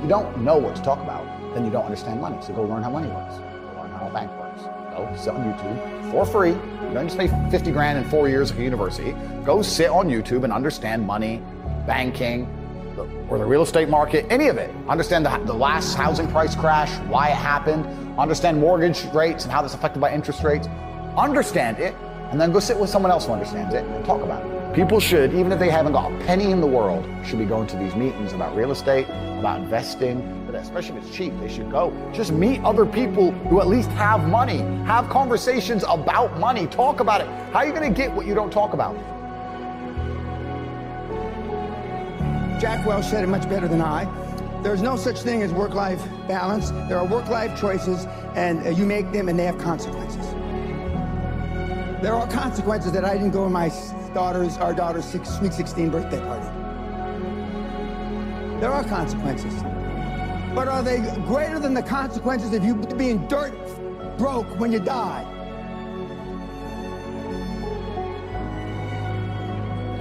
You 0.02 0.08
don't 0.08 0.38
know 0.44 0.58
what 0.58 0.76
to 0.76 0.82
talk 0.82 1.02
about, 1.02 1.26
then 1.54 1.66
you 1.66 1.72
don't 1.72 1.86
understand 1.86 2.22
money. 2.22 2.38
So 2.42 2.54
go 2.54 2.64
learn 2.64 2.84
how 2.84 2.90
money 2.92 3.08
works. 3.10 3.49
Go 4.00 4.06
learn 4.06 4.08
how 4.08 4.08
a 4.08 4.12
bank 4.12 4.32
works. 4.40 4.64
Go 4.96 5.16
sit 5.16 5.34
on 5.34 5.54
YouTube 5.54 6.12
for 6.12 6.26
free. 6.26 6.52
You 6.52 6.94
don't 6.94 7.08
just 7.08 7.18
pay 7.18 7.28
50 7.50 7.72
grand 7.72 7.98
in 7.98 8.10
four 8.10 8.30
years 8.30 8.52
at 8.52 8.58
university. 8.58 9.12
Go 9.46 9.62
sit 9.62 9.90
on 9.90 10.08
YouTube 10.08 10.44
and 10.44 10.54
understand 10.54 11.06
money, 11.06 11.42
banking, 11.86 12.48
or 13.30 13.38
the 13.38 13.46
real 13.46 13.62
estate 13.62 13.90
market, 13.90 14.26
any 14.30 14.48
of 14.48 14.58
it. 14.58 14.74
Understand 14.88 15.26
the, 15.26 15.38
the 15.46 15.54
last 15.54 15.96
housing 15.96 16.28
price 16.28 16.56
crash, 16.56 16.92
why 17.10 17.30
it 17.30 17.36
happened. 17.36 17.86
Understand 18.18 18.60
mortgage 18.60 19.06
rates 19.14 19.44
and 19.44 19.54
how 19.54 19.62
that's 19.62 19.74
affected 19.74 20.00
by 20.00 20.14
interest 20.14 20.44
rates. 20.44 20.68
Understand 21.18 21.80
it, 21.80 21.96
and 22.32 22.40
then 22.40 22.52
go 22.52 22.60
sit 22.60 22.78
with 22.78 22.90
someone 22.90 23.12
else 23.12 23.26
who 23.26 23.34
understands 23.34 23.74
it 23.74 23.86
and 23.86 24.06
talk 24.06 24.22
about 24.22 24.46
it. 24.46 24.59
People 24.74 25.00
should, 25.00 25.34
even 25.34 25.52
if 25.52 25.58
they 25.58 25.70
haven't 25.70 25.94
got 25.94 26.12
a 26.12 26.26
penny 26.26 26.52
in 26.52 26.62
the 26.62 26.68
world, 26.68 27.04
should 27.26 27.40
be 27.40 27.46
going 27.46 27.66
to 27.68 27.76
these 27.76 27.96
meetings 27.96 28.34
about 28.34 28.56
real 28.56 28.72
estate, 28.72 29.08
about 29.40 29.62
investing, 29.62 30.46
but 30.46 30.54
especially 30.54 30.98
if 31.00 31.06
it's 31.06 31.16
cheap, 31.16 31.34
they 31.40 31.52
should 31.52 31.72
go. 31.72 31.92
Just 32.14 32.32
meet 32.32 32.62
other 32.64 32.86
people 32.86 33.32
who 33.32 33.62
at 33.62 33.68
least 33.68 33.90
have 33.92 34.30
money. 34.30 34.60
Have 34.86 35.10
conversations 35.10 35.84
about 35.88 36.40
money. 36.40 36.68
Talk 36.68 37.00
about 37.00 37.20
it. 37.22 37.28
How 37.52 37.60
are 37.60 37.66
you 37.66 37.74
going 37.74 37.92
to 37.92 37.98
get 37.98 38.14
what 38.14 38.28
you 38.28 38.36
don't 38.36 38.52
talk 38.52 38.74
about? 38.74 38.96
Jack 42.62 42.86
Welch 42.86 43.06
said 43.06 43.24
it 43.24 43.28
much 43.28 43.50
better 43.50 43.68
than 43.68 43.82
I. 43.82 44.06
There's 44.62 44.84
no 44.84 44.96
such 44.98 45.22
thing 45.22 45.42
as 45.42 45.52
work-life 45.52 46.04
balance. 46.28 46.70
There 46.88 47.00
are 47.00 47.08
work-life 47.08 47.60
choices, 47.60 48.06
and 48.36 48.68
uh, 48.68 48.70
you 48.70 48.86
make 48.86 49.12
them, 49.12 49.30
and 49.30 49.40
they 49.40 49.46
have 49.46 49.58
consequences. 49.58 50.28
There 52.04 52.14
are 52.14 52.28
consequences 52.28 52.92
that 52.92 53.04
I 53.04 53.14
didn't 53.14 53.32
go 53.32 53.48
in 53.48 53.52
my 53.52 53.70
daughter's, 54.14 54.58
our 54.58 54.74
daughter's 54.74 55.06
six, 55.06 55.30
sweet 55.30 55.54
16 55.54 55.90
birthday 55.90 56.20
party. 56.20 56.46
There 58.60 58.72
are 58.72 58.84
consequences. 58.84 59.54
But 60.54 60.68
are 60.68 60.84
they 60.84 61.00
greater 61.26 61.60
than 61.60 61.74
the 61.74 61.84
consequences 61.84 62.54
of 62.54 62.64
you 62.64 62.76
being 62.76 63.28
dirt 63.28 63.54
broke 64.18 64.60
when 64.60 64.72
you 64.72 64.80
die? 64.80 65.24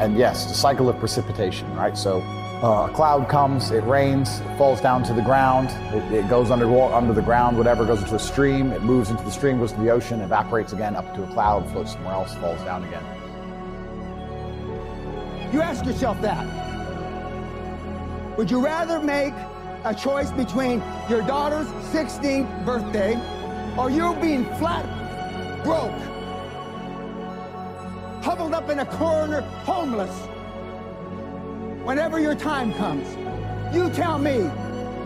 And 0.00 0.16
yes, 0.16 0.46
the 0.46 0.54
cycle 0.54 0.88
of 0.88 0.98
precipitation, 0.98 1.72
right? 1.74 1.96
So 1.96 2.20
uh, 2.62 2.88
a 2.88 2.92
cloud 2.94 3.28
comes, 3.28 3.70
it 3.70 3.84
rains, 3.84 4.40
it 4.40 4.56
falls 4.56 4.80
down 4.80 5.02
to 5.04 5.12
the 5.12 5.22
ground, 5.22 5.68
it, 5.94 6.12
it 6.12 6.28
goes 6.28 6.50
under, 6.50 6.66
under 6.92 7.12
the 7.12 7.22
ground, 7.22 7.58
whatever, 7.58 7.84
goes 7.84 8.02
into 8.02 8.14
a 8.14 8.18
stream, 8.18 8.72
it 8.72 8.82
moves 8.82 9.10
into 9.10 9.22
the 9.22 9.30
stream, 9.30 9.58
goes 9.58 9.72
to 9.72 9.80
the 9.80 9.90
ocean, 9.90 10.20
evaporates 10.20 10.72
again 10.72 10.96
up 10.96 11.14
to 11.14 11.22
a 11.22 11.26
cloud, 11.28 11.68
floats 11.70 11.92
somewhere 11.92 12.14
else, 12.14 12.34
falls 12.36 12.60
down 12.62 12.84
again. 12.84 13.17
You 15.52 15.62
ask 15.62 15.86
yourself 15.86 16.20
that. 16.20 16.44
Would 18.36 18.50
you 18.50 18.62
rather 18.62 19.00
make 19.00 19.32
a 19.84 19.94
choice 19.94 20.30
between 20.30 20.82
your 21.08 21.22
daughter's 21.22 21.66
16th 21.90 22.66
birthday 22.66 23.14
or 23.78 23.90
you 23.90 24.14
being 24.20 24.44
flat 24.56 24.84
broke, 25.64 25.90
huddled 28.22 28.52
up 28.52 28.68
in 28.68 28.80
a 28.80 28.86
corner, 28.86 29.40
homeless? 29.40 30.14
Whenever 31.82 32.20
your 32.20 32.34
time 32.34 32.74
comes, 32.74 33.08
you 33.74 33.88
tell 33.90 34.18
me. 34.18 34.50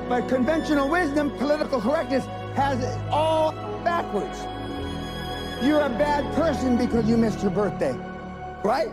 But 0.09 0.29
conventional 0.29 0.89
wisdom, 0.89 1.31
political 1.39 1.81
correctness, 1.81 2.25
has 2.57 2.83
it 2.83 3.01
all 3.11 3.53
backwards. 3.85 4.41
You're 5.65 5.83
a 5.83 5.89
bad 5.89 6.35
person 6.35 6.77
because 6.77 7.09
you 7.09 7.17
missed 7.17 7.41
your 7.43 7.53
birthday, 7.53 7.97
right? 8.65 8.91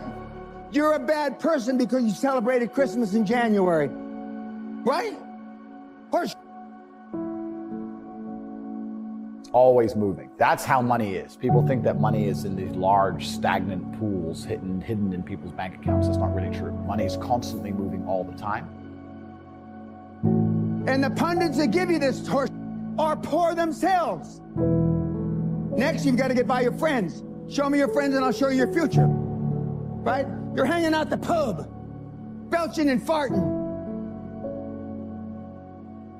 You're 0.72 0.94
a 0.94 1.00
bad 1.00 1.38
person 1.38 1.76
because 1.76 2.04
you 2.04 2.10
celebrated 2.10 2.72
Christmas 2.72 3.14
in 3.14 3.26
January. 3.26 3.88
Right? 4.84 5.16
Horse. 6.10 6.34
always 9.52 9.96
moving. 9.96 10.30
That's 10.38 10.64
how 10.64 10.80
money 10.80 11.14
is. 11.14 11.36
People 11.36 11.66
think 11.66 11.82
that 11.84 12.00
money 12.00 12.28
is 12.28 12.44
in 12.44 12.56
these 12.56 12.70
large, 12.72 13.26
stagnant 13.26 13.98
pools 13.98 14.44
hidden, 14.44 14.80
hidden 14.80 15.12
in 15.12 15.22
people's 15.22 15.52
bank 15.52 15.74
accounts. 15.76 16.06
That's 16.06 16.18
not 16.18 16.34
really 16.34 16.56
true. 16.56 16.72
Money 16.86 17.04
is 17.04 17.16
constantly 17.16 17.72
moving 17.72 18.06
all 18.06 18.24
the 18.24 18.36
time. 18.36 18.68
And 20.86 21.02
the 21.02 21.10
pundits 21.10 21.58
that 21.58 21.68
give 21.68 21.90
you 21.90 21.98
this 21.98 22.26
horse 22.26 22.50
are 22.98 23.16
poor 23.16 23.54
themselves. 23.54 24.40
Next, 25.76 26.04
you've 26.04 26.16
got 26.16 26.28
to 26.28 26.34
get 26.34 26.46
by 26.46 26.60
your 26.60 26.72
friends. 26.72 27.22
Show 27.48 27.68
me 27.68 27.78
your 27.78 27.88
friends 27.88 28.14
and 28.14 28.24
I'll 28.24 28.32
show 28.32 28.48
you 28.48 28.58
your 28.58 28.72
future. 28.72 29.06
Right? 29.06 30.26
You're 30.54 30.66
hanging 30.66 30.94
out 30.94 31.10
the 31.10 31.18
pub, 31.18 31.68
belching 32.50 32.90
and 32.90 33.00
farting. 33.00 33.58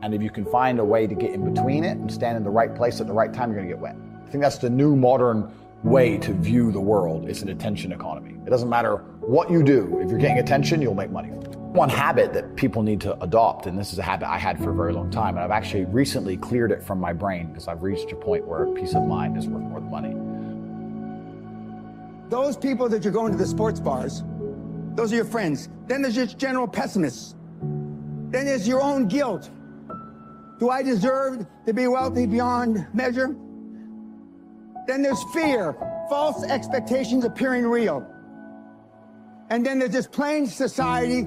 And 0.03 0.14
if 0.14 0.23
you 0.23 0.31
can 0.31 0.45
find 0.47 0.79
a 0.79 0.85
way 0.85 1.07
to 1.07 1.14
get 1.14 1.33
in 1.33 1.53
between 1.53 1.85
it 1.85 1.99
and 1.99 2.11
stand 2.11 2.37
in 2.37 2.45
the 2.45 2.51
right 2.51 2.75
place 2.75 3.01
at 3.01 3.07
the 3.07 3.12
right 3.12 3.33
time, 3.33 3.51
you're 3.51 3.59
going 3.59 3.69
to 3.69 3.75
get 3.75 3.81
wet. 3.81 3.97
I 4.27 4.31
think 4.31 4.43
that's 4.43 4.59
the 4.59 4.71
new 4.71 4.95
modern 4.95 5.53
way 5.83 6.16
to 6.19 6.33
view 6.33 6.71
the 6.71 6.81
world. 6.81 7.29
It's 7.29 7.43
an 7.43 7.49
attention 7.49 7.93
economy. 7.93 8.37
It 8.47 8.51
doesn't 8.51 8.69
matter 8.69 8.99
what 9.21 9.51
you 9.51 9.62
do. 9.62 9.99
If 10.01 10.11
you're 10.11 10.19
getting 10.19 10.38
attention, 10.38 10.81
you'll 10.81 10.95
make 10.95 11.11
money. 11.11 11.29
One 11.31 11.88
habit 11.88 12.33
that 12.33 12.57
people 12.57 12.83
need 12.83 13.01
to 13.03 13.21
adopt, 13.23 13.66
and 13.66 13.79
this 13.79 13.93
is 13.93 13.99
a 13.99 14.03
habit 14.03 14.29
I 14.29 14.38
had 14.38 14.59
for 14.59 14.71
a 14.71 14.75
very 14.75 14.93
long 14.93 15.11
time, 15.11 15.37
and 15.37 15.45
I've 15.45 15.51
actually 15.51 15.85
recently 15.87 16.37
cleared 16.37 16.73
it 16.73 16.83
from 16.83 16.99
my 16.99 17.12
brain 17.12 17.49
because 17.49 17.69
I've 17.69 17.83
reached 17.83 18.11
a 18.12 18.16
point 18.16 18.47
where 18.47 18.66
peace 18.66 18.95
of 18.95 19.05
mind 19.05 19.37
is 19.37 19.47
worth 19.47 19.62
more 19.62 19.81
than 19.81 19.90
money. 19.90 20.20
Those 22.31 22.57
people 22.57 22.88
that 22.88 23.03
you're 23.03 23.12
going 23.12 23.33
to 23.33 23.38
the 23.38 23.47
sports 23.47 23.81
bars, 23.81 24.23
those 24.95 25.12
are 25.12 25.16
your 25.16 25.25
friends. 25.25 25.69
Then 25.88 26.01
there's 26.01 26.14
just 26.14 26.38
general 26.38 26.69
pessimists. 26.69 27.35
Then 27.61 28.47
there's 28.47 28.69
your 28.69 28.81
own 28.81 29.09
guilt. 29.09 29.51
Do 30.61 30.71
I 30.71 30.85
deserve 30.85 31.45
to 31.66 31.75
be 31.75 31.88
wealthy 31.88 32.27
beyond 32.27 32.87
measure? 32.95 33.35
Then 34.87 35.03
there's 35.03 35.23
fear, 35.33 35.75
false 36.09 36.45
expectations 36.45 37.25
appearing 37.25 37.66
real. 37.66 38.07
And 39.51 39.66
then 39.66 39.81
there's 39.81 39.90
this 39.90 40.07
plain 40.07 40.47
society 40.47 41.23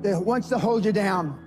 that 0.00 0.18
wants 0.24 0.48
to 0.48 0.58
hold 0.58 0.86
you 0.86 0.92
down. 0.92 1.38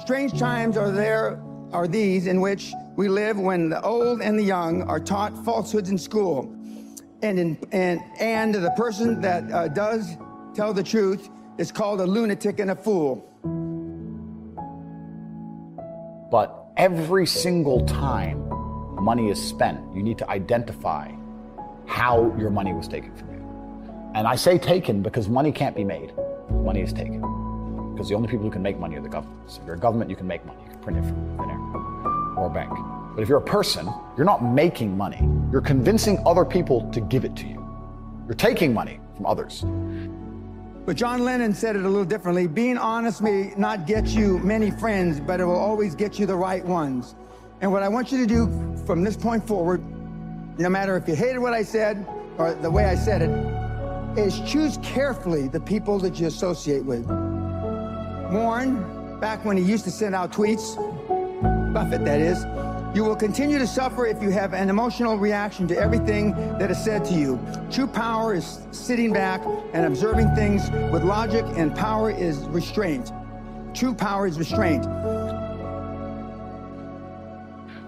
Strange 0.00 0.36
times 0.40 0.76
are 0.76 0.90
there 0.90 1.40
are 1.72 1.86
these 1.86 2.26
in 2.26 2.40
which 2.40 2.72
we 2.96 3.08
live 3.08 3.38
when 3.38 3.68
the 3.68 3.80
old 3.82 4.22
and 4.22 4.36
the 4.36 4.42
young 4.42 4.82
are 4.82 4.98
taught 4.98 5.36
falsehoods 5.44 5.90
in 5.90 5.98
school. 5.98 6.52
And 7.24 7.38
in, 7.38 7.58
and 7.72 8.02
and 8.20 8.54
the 8.54 8.70
person 8.72 9.22
that 9.22 9.50
uh, 9.50 9.68
does 9.68 10.18
tell 10.54 10.74
the 10.74 10.82
truth 10.82 11.30
is 11.56 11.72
called 11.72 12.02
a 12.02 12.06
lunatic 12.06 12.60
and 12.60 12.70
a 12.70 12.76
fool. 12.76 13.24
But 16.30 16.66
every 16.76 17.26
single 17.26 17.86
time 17.86 18.46
money 19.02 19.30
is 19.30 19.42
spent, 19.42 19.80
you 19.96 20.02
need 20.02 20.18
to 20.18 20.28
identify 20.28 21.12
how 21.86 22.34
your 22.38 22.50
money 22.50 22.74
was 22.74 22.88
taken 22.88 23.14
from 23.16 23.32
you. 23.32 24.12
And 24.14 24.28
I 24.28 24.36
say 24.36 24.58
taken 24.58 25.00
because 25.00 25.26
money 25.26 25.50
can't 25.50 25.74
be 25.74 25.84
made. 25.84 26.12
Money 26.50 26.82
is 26.82 26.92
taken. 26.92 27.22
Because 27.94 28.10
the 28.10 28.16
only 28.16 28.28
people 28.28 28.44
who 28.44 28.50
can 28.50 28.62
make 28.62 28.78
money 28.78 28.96
are 28.96 29.00
the 29.00 29.08
governments. 29.08 29.56
If 29.56 29.64
you're 29.64 29.76
a 29.76 29.78
government, 29.78 30.10
you 30.10 30.16
can 30.16 30.26
make 30.26 30.44
money. 30.44 30.60
You 30.64 30.72
can 30.72 30.80
print 30.80 30.98
it 30.98 31.04
from 31.08 31.38
thin 31.38 31.48
air 31.48 31.58
or 32.36 32.48
a 32.48 32.50
bank. 32.50 33.03
But 33.14 33.22
if 33.22 33.28
you're 33.28 33.38
a 33.38 33.42
person, 33.42 33.88
you're 34.16 34.26
not 34.26 34.44
making 34.44 34.96
money. 34.96 35.20
You're 35.52 35.60
convincing 35.60 36.20
other 36.26 36.44
people 36.44 36.90
to 36.90 37.00
give 37.00 37.24
it 37.24 37.36
to 37.36 37.46
you. 37.46 37.64
You're 38.26 38.34
taking 38.34 38.74
money 38.74 38.98
from 39.16 39.26
others. 39.26 39.64
But 40.84 40.96
John 40.96 41.24
Lennon 41.24 41.54
said 41.54 41.76
it 41.76 41.84
a 41.84 41.88
little 41.88 42.04
differently. 42.04 42.46
Being 42.46 42.76
honest 42.76 43.22
may 43.22 43.54
not 43.56 43.86
get 43.86 44.08
you 44.08 44.38
many 44.40 44.70
friends, 44.70 45.20
but 45.20 45.40
it 45.40 45.44
will 45.44 45.58
always 45.58 45.94
get 45.94 46.18
you 46.18 46.26
the 46.26 46.34
right 46.34 46.64
ones. 46.64 47.14
And 47.60 47.70
what 47.70 47.82
I 47.82 47.88
want 47.88 48.10
you 48.10 48.18
to 48.18 48.26
do 48.26 48.46
from 48.84 49.04
this 49.04 49.16
point 49.16 49.46
forward, 49.46 49.82
no 50.58 50.68
matter 50.68 50.96
if 50.96 51.06
you 51.08 51.14
hated 51.14 51.38
what 51.38 51.54
I 51.54 51.62
said 51.62 52.06
or 52.36 52.54
the 52.54 52.70
way 52.70 52.84
I 52.84 52.96
said 52.96 53.22
it, 53.22 53.30
is 54.18 54.40
choose 54.40 54.78
carefully 54.82 55.48
the 55.48 55.60
people 55.60 55.98
that 56.00 56.18
you 56.20 56.26
associate 56.26 56.84
with. 56.84 57.06
Warren, 58.32 59.20
back 59.20 59.44
when 59.44 59.56
he 59.56 59.62
used 59.62 59.84
to 59.84 59.90
send 59.90 60.14
out 60.14 60.32
tweets, 60.32 60.76
Buffett 61.72 62.04
that 62.04 62.20
is, 62.20 62.44
you 62.94 63.02
will 63.02 63.16
continue 63.16 63.58
to 63.58 63.66
suffer 63.66 64.06
if 64.06 64.22
you 64.22 64.30
have 64.30 64.54
an 64.54 64.70
emotional 64.70 65.18
reaction 65.18 65.66
to 65.66 65.76
everything 65.76 66.30
that 66.58 66.70
is 66.70 66.82
said 66.82 67.04
to 67.06 67.14
you. 67.14 67.40
True 67.70 67.88
power 67.88 68.34
is 68.34 68.60
sitting 68.70 69.12
back 69.12 69.42
and 69.72 69.84
observing 69.84 70.32
things 70.36 70.70
with 70.92 71.02
logic, 71.02 71.44
and 71.56 71.74
power 71.74 72.10
is 72.10 72.38
restraint. 72.48 73.10
True 73.74 73.94
power 73.94 74.28
is 74.28 74.38
restraint. 74.38 74.84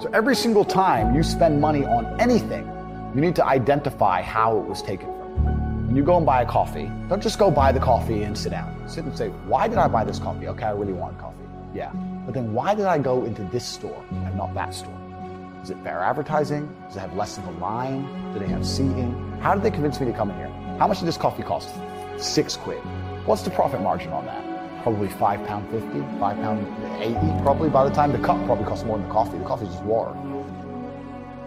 So 0.02 0.10
every 0.12 0.34
single 0.34 0.64
time 0.64 1.14
you 1.14 1.22
spend 1.22 1.60
money 1.60 1.84
on 1.84 2.20
anything, 2.20 2.66
you 3.14 3.20
need 3.20 3.36
to 3.36 3.44
identify 3.44 4.22
how 4.22 4.58
it 4.58 4.64
was 4.64 4.82
taken 4.82 5.06
from 5.06 5.46
you. 5.46 5.86
When 5.86 5.96
you 5.96 6.02
go 6.02 6.16
and 6.16 6.26
buy 6.26 6.42
a 6.42 6.46
coffee, 6.46 6.90
don't 7.08 7.22
just 7.22 7.38
go 7.38 7.48
buy 7.48 7.70
the 7.70 7.80
coffee 7.80 8.24
and 8.24 8.36
sit 8.36 8.50
down. 8.50 8.88
Sit 8.88 9.04
and 9.04 9.16
say, 9.16 9.28
why 9.46 9.68
did 9.68 9.78
I 9.78 9.86
buy 9.86 10.04
this 10.04 10.18
coffee? 10.18 10.48
Okay, 10.48 10.64
I 10.64 10.72
really 10.72 10.92
want 10.92 11.16
coffee. 11.18 11.36
Yeah. 11.72 11.92
But 12.26 12.34
then 12.34 12.52
why 12.52 12.74
did 12.74 12.86
I 12.86 12.98
go 12.98 13.24
into 13.24 13.44
this 13.44 13.64
store 13.64 14.04
and 14.10 14.36
not 14.36 14.52
that 14.54 14.74
store? 14.74 14.95
Is 15.66 15.70
it 15.70 15.82
fair 15.82 15.98
advertising? 15.98 16.72
Does 16.86 16.94
it 16.94 17.00
have 17.00 17.16
less 17.16 17.38
of 17.38 17.46
a 17.48 17.50
line? 17.50 18.32
Do 18.32 18.38
they 18.38 18.46
have 18.46 18.64
seating? 18.64 19.36
How 19.40 19.52
did 19.52 19.64
they 19.64 19.72
convince 19.72 19.98
me 19.98 20.06
to 20.06 20.12
come 20.12 20.30
in 20.30 20.36
here? 20.36 20.76
How 20.78 20.86
much 20.86 21.00
did 21.00 21.06
this 21.08 21.16
coffee 21.16 21.42
cost? 21.42 21.74
Six 22.18 22.56
quid. 22.56 22.78
What's 23.24 23.42
the 23.42 23.50
profit 23.50 23.80
margin 23.80 24.12
on 24.12 24.26
that? 24.26 24.84
Probably 24.84 25.08
five 25.08 25.44
pound 25.48 25.68
fifty, 25.72 25.98
five 26.20 26.36
pound 26.36 26.68
eighty. 27.02 27.42
Probably 27.42 27.68
by 27.68 27.82
the 27.82 27.92
time 27.92 28.12
the 28.12 28.18
cup 28.20 28.46
probably 28.46 28.64
costs 28.64 28.84
more 28.84 28.96
than 28.96 29.08
the 29.08 29.12
coffee. 29.12 29.38
The 29.38 29.44
coffee's 29.44 29.70
just 29.70 29.82
water. 29.82 30.16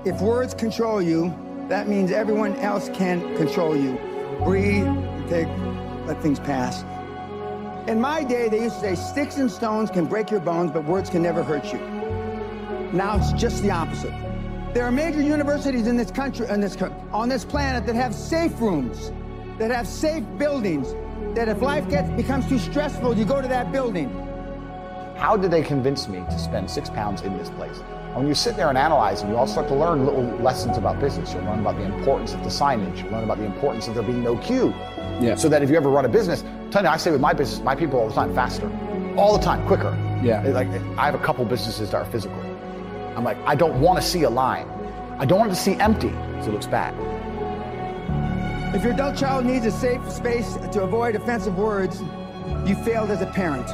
If 0.03 0.19
words 0.19 0.53
control 0.53 1.01
you, 1.01 1.33
that 1.69 1.87
means 1.87 2.11
everyone 2.11 2.57
else 2.57 2.89
can 2.89 3.21
control 3.37 3.73
you. 3.73 3.97
Breathe, 4.43 4.83
take, 5.29 5.47
let 6.07 6.21
things 6.21 6.41
pass. 6.41 6.83
In 7.87 8.01
my 8.01 8.25
day, 8.25 8.49
they 8.49 8.63
used 8.63 8.81
to 8.81 8.81
say 8.81 8.95
sticks 8.95 9.37
and 9.37 9.49
stones 9.49 9.89
can 9.89 10.07
break 10.07 10.29
your 10.29 10.41
bones, 10.41 10.71
but 10.71 10.83
words 10.83 11.09
can 11.09 11.23
never 11.23 11.41
hurt 11.41 11.71
you. 11.71 11.98
Now 12.93 13.17
it's 13.17 13.31
just 13.33 13.61
the 13.61 13.71
opposite. 13.71 14.13
There 14.73 14.83
are 14.83 14.91
major 14.91 15.21
universities 15.21 15.87
in 15.87 15.97
this 15.97 16.11
country, 16.11 16.47
in 16.49 16.61
this, 16.61 16.77
on 17.11 17.29
this 17.29 17.45
planet 17.45 17.85
that 17.85 17.95
have 17.95 18.13
safe 18.13 18.59
rooms, 18.59 19.11
that 19.57 19.71
have 19.71 19.87
safe 19.87 20.23
buildings, 20.37 20.93
that 21.35 21.47
if 21.47 21.61
life 21.61 21.87
gets 21.89 22.09
becomes 22.11 22.47
too 22.47 22.59
stressful, 22.59 23.17
you 23.17 23.25
go 23.25 23.41
to 23.41 23.47
that 23.47 23.71
building. 23.71 24.09
How 25.17 25.37
did 25.37 25.51
they 25.51 25.61
convince 25.61 26.07
me 26.07 26.19
to 26.19 26.39
spend 26.39 26.69
six 26.69 26.89
pounds 26.89 27.21
in 27.21 27.37
this 27.37 27.49
place? 27.49 27.77
When 28.13 28.27
you 28.27 28.33
sit 28.33 28.55
there 28.55 28.69
and 28.69 28.77
analyze, 28.77 29.21
and 29.21 29.29
you 29.29 29.37
all 29.37 29.45
start 29.45 29.67
to 29.67 29.75
learn 29.75 30.05
little 30.05 30.23
lessons 30.37 30.77
about 30.77 30.99
business. 30.99 31.33
You'll 31.33 31.43
learn 31.43 31.59
about 31.59 31.75
the 31.77 31.83
importance 31.83 32.33
of 32.33 32.43
the 32.43 32.49
signage. 32.49 33.03
You'll 33.03 33.11
learn 33.11 33.23
about 33.23 33.37
the 33.37 33.45
importance 33.45 33.87
of 33.87 33.93
there 33.93 34.03
being 34.03 34.23
no 34.23 34.35
queue. 34.37 34.73
Yeah. 35.19 35.35
So 35.35 35.47
that 35.49 35.61
if 35.61 35.69
you 35.69 35.77
ever 35.77 35.89
run 35.89 36.05
a 36.05 36.09
business, 36.09 36.43
tell 36.71 36.83
you, 36.83 36.89
I 36.89 36.97
say 36.97 37.11
with 37.11 37.21
my 37.21 37.33
business, 37.33 37.59
my 37.63 37.75
people 37.75 37.99
all 37.99 38.07
the 38.07 38.15
time, 38.15 38.33
faster, 38.33 38.71
all 39.15 39.37
the 39.37 39.43
time, 39.43 39.65
quicker. 39.67 39.95
Yeah. 40.23 40.41
Like 40.41 40.67
I 40.97 41.05
have 41.05 41.15
a 41.15 41.19
couple 41.19 41.45
businesses 41.45 41.91
that 41.91 41.97
are 41.97 42.05
physical. 42.05 42.38
I'm 43.19 43.25
like, 43.25 43.37
I 43.45 43.53
don't 43.53 43.81
want 43.81 44.01
to 44.01 44.01
see 44.01 44.23
a 44.23 44.29
line. 44.29 44.65
I 45.19 45.25
don't 45.25 45.39
want 45.39 45.51
to 45.51 45.57
see 45.57 45.73
empty 45.73 46.07
because 46.07 46.47
it 46.47 46.53
looks 46.53 46.67
bad. 46.67 46.93
If 48.73 48.81
your 48.81 48.93
adult 48.93 49.17
child 49.17 49.43
needs 49.43 49.65
a 49.65 49.71
safe 49.71 50.09
space 50.09 50.53
to 50.71 50.83
avoid 50.83 51.15
offensive 51.15 51.57
words, 51.57 52.01
you 52.65 52.75
failed 52.85 53.11
as 53.11 53.21
a 53.21 53.25
parent. 53.25 53.67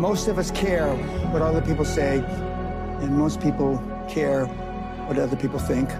Most 0.00 0.26
of 0.26 0.38
us 0.38 0.50
care 0.50 0.96
what 1.32 1.42
other 1.42 1.60
people 1.60 1.84
say, 1.84 2.20
and 3.00 3.14
most 3.14 3.42
people 3.42 3.76
care 4.08 4.46
what 5.06 5.18
other 5.18 5.36
people 5.36 5.58
think. 5.58 5.90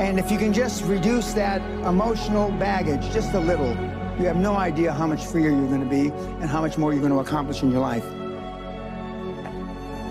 And 0.00 0.18
if 0.18 0.28
you 0.28 0.38
can 0.38 0.52
just 0.52 0.82
reduce 0.86 1.34
that 1.34 1.62
emotional 1.86 2.50
baggage 2.50 3.12
just 3.12 3.32
a 3.34 3.38
little, 3.38 3.76
you 4.18 4.26
have 4.26 4.36
no 4.36 4.56
idea 4.56 4.92
how 4.92 5.06
much 5.06 5.24
freer 5.24 5.50
you're 5.50 5.68
going 5.68 5.84
to 5.84 5.86
be 5.86 6.08
and 6.40 6.50
how 6.50 6.60
much 6.60 6.76
more 6.78 6.92
you're 6.92 7.00
going 7.00 7.12
to 7.12 7.20
accomplish 7.20 7.62
in 7.62 7.70
your 7.70 7.80
life. 7.80 8.04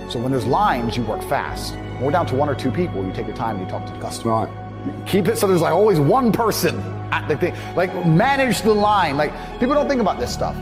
So 0.09 0.19
when 0.19 0.31
there's 0.31 0.45
lines, 0.45 0.95
you 0.95 1.03
work 1.03 1.21
fast. 1.23 1.75
When 1.75 2.03
we're 2.03 2.11
down 2.11 2.25
to 2.27 2.35
one 2.35 2.47
or 2.47 2.55
two 2.55 2.71
people, 2.71 3.05
you 3.05 3.11
take 3.11 3.27
your 3.27 3.35
time 3.35 3.57
and 3.57 3.65
you 3.65 3.69
talk 3.71 3.85
to 3.85 3.91
the 3.91 3.99
customer. 3.99 4.45
Right. 4.45 5.07
Keep 5.07 5.27
it 5.27 5.37
so 5.37 5.47
there's 5.47 5.61
like 5.61 5.73
always 5.73 5.99
one 5.99 6.31
person 6.31 6.79
at 7.11 7.27
the 7.27 7.35
thing. 7.35 7.53
Like 7.75 7.93
manage 8.05 8.61
the 8.61 8.73
line. 8.73 9.17
Like 9.17 9.33
people 9.59 9.75
don't 9.75 9.89
think 9.89 9.99
about 9.99 10.17
this 10.19 10.31
stuff. 10.33 10.55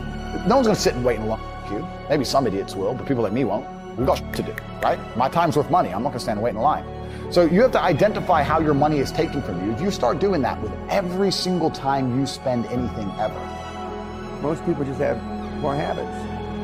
No 0.46 0.56
one's 0.56 0.66
gonna 0.66 0.74
sit 0.74 0.94
and 0.94 1.04
wait 1.04 1.16
in 1.16 1.22
a 1.22 1.26
long 1.26 1.40
queue. 1.68 1.86
Maybe 2.08 2.24
some 2.24 2.46
idiots 2.46 2.74
will, 2.74 2.94
but 2.94 3.06
people 3.06 3.22
like 3.22 3.32
me 3.32 3.44
won't. 3.44 3.66
We've 3.96 4.06
got 4.06 4.34
to 4.34 4.42
do, 4.42 4.54
right? 4.82 4.98
My 5.16 5.28
time's 5.28 5.56
worth 5.56 5.70
money. 5.70 5.90
I'm 5.90 6.02
not 6.02 6.10
gonna 6.10 6.20
stand 6.20 6.38
and 6.38 6.44
wait 6.44 6.50
in 6.50 6.60
line. 6.60 6.84
So 7.30 7.44
you 7.44 7.62
have 7.62 7.72
to 7.72 7.80
identify 7.80 8.42
how 8.42 8.60
your 8.60 8.74
money 8.74 8.98
is 8.98 9.12
taken 9.12 9.42
from 9.42 9.64
you. 9.64 9.72
If 9.72 9.80
you 9.80 9.90
start 9.90 10.18
doing 10.18 10.42
that 10.42 10.60
with 10.60 10.72
every 10.88 11.30
single 11.30 11.70
time 11.70 12.18
you 12.18 12.26
spend 12.26 12.66
anything 12.66 13.10
ever, 13.18 13.40
Most 14.42 14.64
people 14.66 14.84
just 14.84 15.00
have 15.00 15.18
poor 15.60 15.74
habits. 15.74 16.08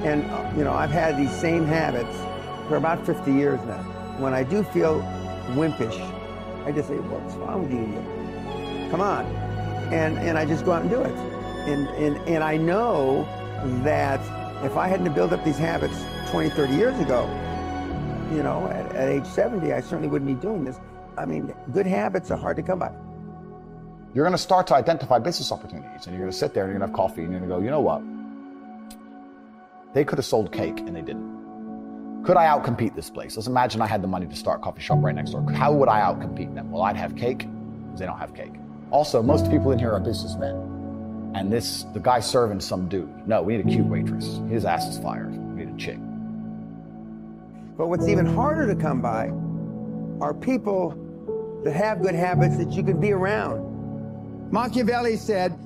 And, 0.04 0.24
uh, 0.30 0.52
you 0.56 0.64
know, 0.64 0.72
I've 0.72 0.90
had 0.90 1.16
these 1.16 1.30
same 1.30 1.64
habits 1.64 2.16
for 2.72 2.78
about 2.78 3.04
50 3.04 3.30
years 3.30 3.60
now. 3.66 3.82
When 4.16 4.32
I 4.32 4.44
do 4.44 4.62
feel 4.62 5.02
wimpish, 5.48 6.00
I 6.64 6.72
just 6.72 6.88
say, 6.88 6.96
what's 6.96 7.34
wrong 7.34 7.64
with 7.64 7.70
you? 7.70 8.90
Come 8.90 9.02
on. 9.02 9.26
And, 9.92 10.16
and 10.16 10.38
I 10.38 10.46
just 10.46 10.64
go 10.64 10.72
out 10.72 10.80
and 10.80 10.90
do 10.90 11.02
it. 11.02 11.12
And, 11.68 11.86
and, 11.88 12.16
and 12.26 12.42
I 12.42 12.56
know 12.56 13.28
that 13.84 14.20
if 14.64 14.78
I 14.78 14.88
hadn't 14.88 15.12
built 15.12 15.32
up 15.32 15.44
these 15.44 15.58
habits 15.58 16.02
20, 16.30 16.48
30 16.48 16.74
years 16.74 16.98
ago, 16.98 17.24
you 18.32 18.42
know, 18.42 18.66
at, 18.68 18.96
at 18.96 19.10
age 19.10 19.26
70, 19.26 19.70
I 19.74 19.82
certainly 19.82 20.08
wouldn't 20.08 20.34
be 20.34 20.40
doing 20.40 20.64
this. 20.64 20.80
I 21.18 21.26
mean, 21.26 21.54
good 21.74 21.86
habits 21.86 22.30
are 22.30 22.38
hard 22.38 22.56
to 22.56 22.62
come 22.62 22.78
by. 22.78 22.90
you're 24.14 24.24
gonna 24.24 24.38
start 24.38 24.66
to 24.68 24.74
identify 24.74 25.18
business 25.18 25.52
opportunities 25.52 26.06
and 26.06 26.16
you're 26.16 26.24
gonna 26.24 26.32
sit 26.32 26.54
there 26.54 26.64
and 26.64 26.72
you're 26.72 26.80
gonna 26.80 26.90
have 26.90 26.96
coffee 26.96 27.20
and 27.24 27.32
you're 27.32 27.40
gonna 27.40 27.54
go, 27.54 27.60
you 27.60 27.68
know 27.68 27.82
what? 27.82 28.00
They 29.92 30.06
could 30.06 30.16
have 30.16 30.24
sold 30.24 30.52
cake 30.52 30.78
and 30.78 30.96
they 30.96 31.02
didn't. 31.02 31.41
Could 32.24 32.36
I 32.36 32.46
outcompete 32.46 32.94
this 32.94 33.10
place? 33.10 33.36
Let's 33.36 33.48
imagine 33.48 33.82
I 33.82 33.86
had 33.88 34.00
the 34.00 34.06
money 34.06 34.26
to 34.26 34.36
start 34.36 34.60
a 34.60 34.62
coffee 34.62 34.80
shop 34.80 34.98
right 35.02 35.14
next 35.14 35.32
door. 35.32 35.50
How 35.50 35.72
would 35.72 35.88
I 35.88 36.00
outcompete 36.00 36.54
them? 36.54 36.70
Well, 36.70 36.82
I'd 36.82 36.96
have 36.96 37.16
cake 37.16 37.38
because 37.38 37.98
they 37.98 38.06
don't 38.06 38.18
have 38.18 38.32
cake. 38.32 38.52
Also, 38.92 39.22
most 39.22 39.50
people 39.50 39.72
in 39.72 39.78
here 39.78 39.90
are 39.90 39.98
businessmen. 39.98 41.32
And 41.34 41.52
this, 41.52 41.84
the 41.94 41.98
guy 41.98 42.20
serving 42.20 42.60
some 42.60 42.88
dude. 42.88 43.26
No, 43.26 43.42
we 43.42 43.56
need 43.56 43.66
a 43.66 43.68
cute 43.68 43.86
waitress. 43.86 44.38
His 44.48 44.64
ass 44.64 44.86
is 44.86 45.02
fired. 45.02 45.30
We 45.30 45.64
need 45.64 45.74
a 45.74 45.76
chick. 45.76 45.96
But 47.76 47.88
what's 47.88 48.06
even 48.06 48.26
harder 48.26 48.72
to 48.72 48.80
come 48.80 49.00
by 49.00 49.32
are 50.24 50.32
people 50.32 50.96
that 51.64 51.72
have 51.72 52.02
good 52.02 52.14
habits 52.14 52.56
that 52.58 52.70
you 52.70 52.84
can 52.84 53.00
be 53.00 53.10
around. 53.10 54.52
Machiavelli 54.52 55.16
said, 55.16 55.58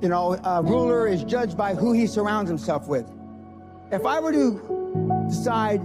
you 0.00 0.08
know, 0.08 0.38
a 0.44 0.62
ruler 0.62 1.08
is 1.08 1.24
judged 1.24 1.56
by 1.56 1.74
who 1.74 1.92
he 1.92 2.06
surrounds 2.06 2.48
himself 2.48 2.86
with. 2.86 3.10
If 3.90 4.06
I 4.06 4.20
were 4.20 4.32
to 4.32 5.24
decide 5.28 5.80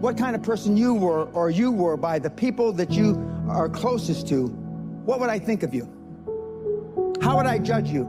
what 0.00 0.18
kind 0.18 0.36
of 0.36 0.42
person 0.42 0.76
you 0.76 0.94
were 0.94 1.24
or 1.32 1.50
you 1.50 1.70
were 1.70 1.96
by 1.96 2.18
the 2.18 2.30
people 2.30 2.72
that 2.72 2.90
you 2.90 3.16
are 3.48 3.68
closest 3.68 4.28
to, 4.28 4.46
what 5.06 5.20
would 5.20 5.30
I 5.30 5.38
think 5.38 5.62
of 5.62 5.72
you? 5.72 5.84
How 7.22 7.36
would 7.36 7.46
I 7.46 7.58
judge 7.58 7.88
you? 7.88 8.04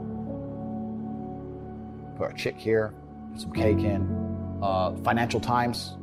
Put 2.16 2.32
a 2.32 2.34
chick 2.34 2.56
here, 2.56 2.92
put 3.32 3.40
some 3.40 3.52
cake 3.52 3.78
in, 3.78 4.58
uh, 4.62 4.94
Financial 5.02 5.40
Times, 5.40 5.96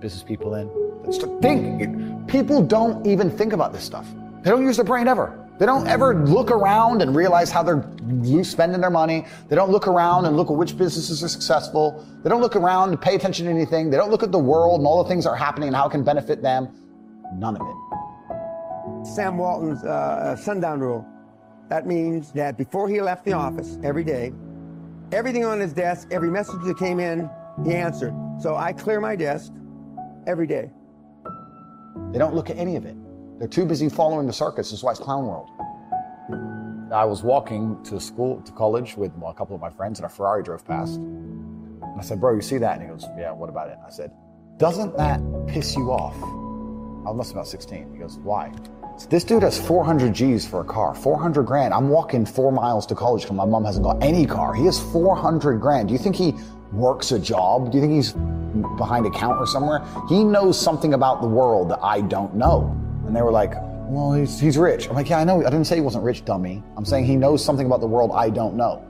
business 0.00 0.22
people 0.22 0.54
in. 0.54 0.70
Think. 1.40 2.28
People 2.28 2.62
don't 2.62 3.06
even 3.06 3.30
think 3.30 3.52
about 3.52 3.72
this 3.72 3.82
stuff. 3.82 4.06
They 4.42 4.50
don't 4.50 4.62
use 4.62 4.76
their 4.76 4.84
brain 4.84 5.08
ever. 5.08 5.36
They 5.60 5.66
don't 5.66 5.86
ever 5.86 6.14
look 6.24 6.50
around 6.50 7.02
and 7.02 7.14
realize 7.14 7.50
how 7.50 7.62
they're 7.62 7.84
spending 8.42 8.80
their 8.80 8.88
money. 8.88 9.26
They 9.50 9.56
don't 9.56 9.70
look 9.70 9.86
around 9.86 10.24
and 10.24 10.34
look 10.34 10.48
at 10.48 10.56
which 10.56 10.78
businesses 10.78 11.22
are 11.22 11.28
successful. 11.28 12.02
They 12.22 12.30
don't 12.30 12.40
look 12.40 12.56
around 12.56 12.88
and 12.88 13.00
pay 13.00 13.14
attention 13.14 13.44
to 13.44 13.52
anything. 13.52 13.90
They 13.90 13.98
don't 13.98 14.10
look 14.10 14.22
at 14.22 14.32
the 14.32 14.38
world 14.38 14.80
and 14.80 14.86
all 14.86 15.04
the 15.04 15.08
things 15.10 15.24
that 15.24 15.30
are 15.30 15.36
happening 15.36 15.68
and 15.68 15.76
how 15.76 15.86
it 15.86 15.90
can 15.90 16.02
benefit 16.02 16.40
them. 16.40 16.70
None 17.34 17.58
of 17.58 17.66
it. 17.66 19.06
Sam 19.06 19.36
Walton's 19.36 19.84
uh, 19.84 20.34
sundown 20.34 20.80
rule. 20.80 21.06
That 21.68 21.86
means 21.86 22.32
that 22.32 22.56
before 22.56 22.88
he 22.88 23.02
left 23.02 23.26
the 23.26 23.34
office 23.34 23.76
every 23.84 24.02
day, 24.02 24.32
everything 25.12 25.44
on 25.44 25.60
his 25.60 25.74
desk, 25.74 26.08
every 26.10 26.30
message 26.30 26.62
that 26.64 26.78
came 26.78 26.98
in, 26.98 27.28
he 27.66 27.74
answered. 27.74 28.14
So 28.40 28.56
I 28.56 28.72
clear 28.72 28.98
my 28.98 29.14
desk 29.14 29.52
every 30.26 30.46
day. 30.46 30.70
They 32.12 32.18
don't 32.18 32.34
look 32.34 32.48
at 32.48 32.56
any 32.56 32.76
of 32.76 32.86
it. 32.86 32.96
They're 33.40 33.48
too 33.48 33.64
busy 33.64 33.88
following 33.88 34.26
the 34.26 34.34
circus. 34.34 34.70
That's 34.70 34.82
why 34.82 34.90
it's 34.90 35.00
clown 35.00 35.24
world. 35.26 35.48
I 36.92 37.06
was 37.06 37.22
walking 37.22 37.82
to 37.84 37.98
school, 37.98 38.42
to 38.42 38.52
college 38.52 38.98
with 38.98 39.12
a 39.16 39.32
couple 39.32 39.54
of 39.54 39.62
my 39.62 39.70
friends, 39.70 39.98
and 39.98 40.04
a 40.04 40.10
Ferrari 40.10 40.42
drove 40.42 40.62
past. 40.62 40.96
And 40.96 41.98
I 41.98 42.02
said, 42.02 42.20
Bro, 42.20 42.34
you 42.34 42.42
see 42.42 42.58
that? 42.58 42.74
And 42.74 42.82
he 42.82 42.88
goes, 42.88 43.06
Yeah, 43.16 43.32
what 43.32 43.48
about 43.48 43.68
it? 43.68 43.78
I 43.84 43.88
said, 43.88 44.12
Doesn't 44.58 44.94
that 44.98 45.22
piss 45.48 45.74
you 45.74 45.90
off? 45.90 46.14
I 47.08 47.14
must 47.14 47.30
have 47.30 47.36
about 47.36 47.48
16. 47.48 47.94
He 47.94 47.98
goes, 47.98 48.18
Why? 48.18 48.52
This 49.08 49.24
dude 49.24 49.42
has 49.42 49.58
400 49.58 50.12
G's 50.12 50.46
for 50.46 50.60
a 50.60 50.64
car, 50.64 50.94
400 50.94 51.44
grand. 51.44 51.72
I'm 51.72 51.88
walking 51.88 52.26
four 52.26 52.52
miles 52.52 52.84
to 52.88 52.94
college 52.94 53.22
because 53.22 53.38
my 53.38 53.46
mom 53.46 53.64
hasn't 53.64 53.86
got 53.86 54.02
any 54.02 54.26
car. 54.26 54.52
He 54.52 54.66
has 54.66 54.78
400 54.92 55.58
grand. 55.58 55.88
Do 55.88 55.92
you 55.94 55.98
think 55.98 56.14
he 56.14 56.34
works 56.72 57.10
a 57.12 57.18
job? 57.18 57.72
Do 57.72 57.78
you 57.78 57.82
think 57.82 57.94
he's 57.94 58.12
behind 58.76 59.06
a 59.06 59.10
counter 59.10 59.46
somewhere? 59.46 59.82
He 60.10 60.24
knows 60.24 60.60
something 60.60 60.92
about 60.92 61.22
the 61.22 61.28
world 61.28 61.70
that 61.70 61.78
I 61.82 62.02
don't 62.02 62.34
know. 62.34 62.76
And 63.10 63.16
they 63.16 63.22
were 63.22 63.32
like, 63.32 63.54
well, 63.88 64.12
he's, 64.12 64.38
he's 64.38 64.56
rich. 64.56 64.88
I'm 64.88 64.94
like, 64.94 65.08
yeah, 65.08 65.18
I 65.18 65.24
know. 65.24 65.40
I 65.40 65.50
didn't 65.50 65.64
say 65.64 65.74
he 65.74 65.80
wasn't 65.80 66.04
rich, 66.04 66.24
dummy. 66.24 66.62
I'm 66.76 66.84
saying 66.84 67.06
he 67.06 67.16
knows 67.16 67.44
something 67.44 67.66
about 67.66 67.80
the 67.80 67.88
world 67.88 68.12
I 68.14 68.30
don't 68.30 68.54
know. 68.54 68.86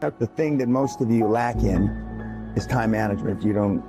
The 0.00 0.26
thing 0.28 0.56
that 0.56 0.66
most 0.66 1.02
of 1.02 1.10
you 1.10 1.26
lack 1.26 1.56
in 1.56 2.52
is 2.56 2.66
time 2.66 2.92
management. 2.92 3.42
You 3.42 3.52
don't. 3.52 3.84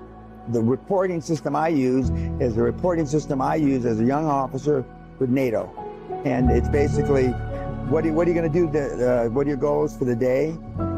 The 0.51 0.61
reporting 0.61 1.21
system 1.21 1.55
I 1.55 1.69
use 1.69 2.09
is 2.41 2.55
the 2.55 2.63
reporting 2.63 3.05
system 3.05 3.41
I 3.41 3.55
use 3.55 3.85
as 3.85 4.01
a 4.01 4.03
young 4.03 4.25
officer 4.25 4.83
with 5.19 5.29
NATO, 5.29 5.71
and 6.25 6.51
it's 6.51 6.67
basically 6.67 7.27
what 7.87 8.05
are, 8.05 8.11
what 8.11 8.27
are 8.27 8.31
you 8.31 8.35
going 8.35 8.51
to 8.51 8.59
do? 8.59 8.69
The, 8.69 9.25
uh, 9.25 9.29
what 9.29 9.45
are 9.45 9.49
your 9.49 9.57
goals 9.57 9.97
for 9.97 10.03
the 10.03 10.17
day? 10.17 10.51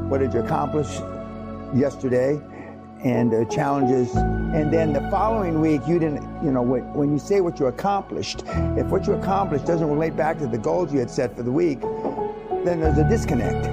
What 0.10 0.18
did 0.18 0.34
you 0.34 0.40
accomplish 0.40 0.88
yesterday? 1.76 2.42
And 3.04 3.34
uh, 3.34 3.46
challenges. 3.46 4.16
And 4.16 4.72
then 4.74 4.94
the 4.94 5.02
following 5.12 5.62
week, 5.62 5.82
you 5.88 6.00
didn't, 6.00 6.24
you 6.44 6.52
know, 6.52 6.62
when, 6.62 6.94
when 6.94 7.12
you 7.12 7.20
say 7.20 7.42
what 7.42 7.60
you 7.60 7.68
accomplished, 7.68 8.44
if 8.48 8.88
what 8.88 9.06
you 9.08 9.14
accomplished 9.14 9.66
doesn't 9.66 9.90
relate 9.90 10.16
back 10.16 10.40
to 10.40 10.48
the 10.48 10.58
goals 10.58 10.92
you 10.92 11.00
had 11.00 11.10
set 11.10 11.36
for 11.36 11.44
the 11.44 11.52
week, 11.52 11.82
then 12.64 12.80
there's 12.80 12.98
a 12.98 13.08
disconnect. 13.08 13.68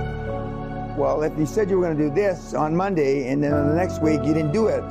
Well, 0.98 1.22
if 1.22 1.36
you 1.38 1.46
said 1.46 1.70
you 1.70 1.78
were 1.78 1.84
going 1.84 1.96
to 1.98 2.08
do 2.08 2.14
this 2.14 2.54
on 2.54 2.76
Monday 2.76 3.28
and 3.28 3.42
then 3.42 3.50
the 3.50 3.74
next 3.74 4.00
week 4.00 4.20
you 4.24 4.34
didn't 4.34 4.52
do 4.52 4.68
it, 4.68 4.82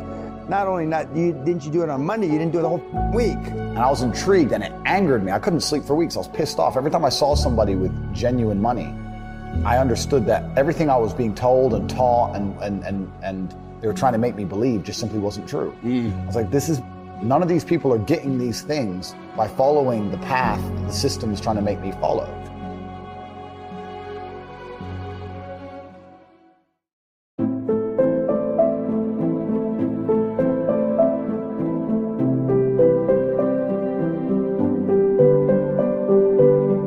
not 0.50 0.68
only 0.68 0.86
not 0.86 1.16
you 1.16 1.32
didn't 1.32 1.64
you 1.64 1.72
do 1.72 1.84
it 1.84 1.90
on 1.90 2.06
Monday, 2.06 2.28
you 2.28 2.38
didn't 2.38 2.52
do 2.52 2.60
it 2.60 2.64
the 2.64 2.70
whole 2.70 3.12
week. 3.14 3.38
And 3.38 3.80
I 3.80 3.90
was 3.90 4.02
intrigued 4.02 4.52
and 4.52 4.64
it 4.64 4.74
angered 4.86 5.24
me. 5.24 5.32
I 5.32 5.40
couldn't 5.40 5.62
sleep 5.62 5.84
for 5.86 5.96
weeks. 5.96 6.16
I 6.16 6.20
was 6.20 6.28
pissed 6.28 6.60
off. 6.60 6.76
Every 6.76 6.92
time 6.92 7.06
I 7.06 7.10
saw 7.10 7.36
somebody 7.36 7.76
with 7.76 8.14
genuine 8.14 8.62
money, 8.62 8.94
I 9.64 9.78
understood 9.78 10.26
that 10.26 10.44
everything 10.58 10.90
I 10.90 10.98
was 10.98 11.14
being 11.14 11.34
told 11.34 11.74
and 11.74 11.90
taught 11.90 12.36
and 12.36 12.60
and 12.62 12.84
and, 12.84 13.12
and 13.24 13.56
they 13.84 13.90
were 13.90 13.94
trying 13.94 14.14
to 14.14 14.18
make 14.18 14.34
me 14.34 14.46
believe 14.46 14.82
just 14.82 14.98
simply 14.98 15.20
wasn't 15.20 15.48
true. 15.48 15.76
Mm. 15.84 16.24
I 16.24 16.26
was 16.26 16.38
like, 16.38 16.50
this 16.50 16.70
is 16.70 16.80
none 17.22 17.44
of 17.44 17.50
these 17.50 17.66
people 17.66 17.92
are 17.92 17.98
getting 17.98 18.38
these 18.38 18.62
things 18.62 19.14
by 19.36 19.46
following 19.46 20.10
the 20.10 20.18
path 20.20 20.62
the 20.88 20.94
system 20.94 21.34
is 21.34 21.42
trying 21.42 21.58
to 21.58 21.62
make 21.62 21.82
me 21.82 21.92
follow. 22.00 22.43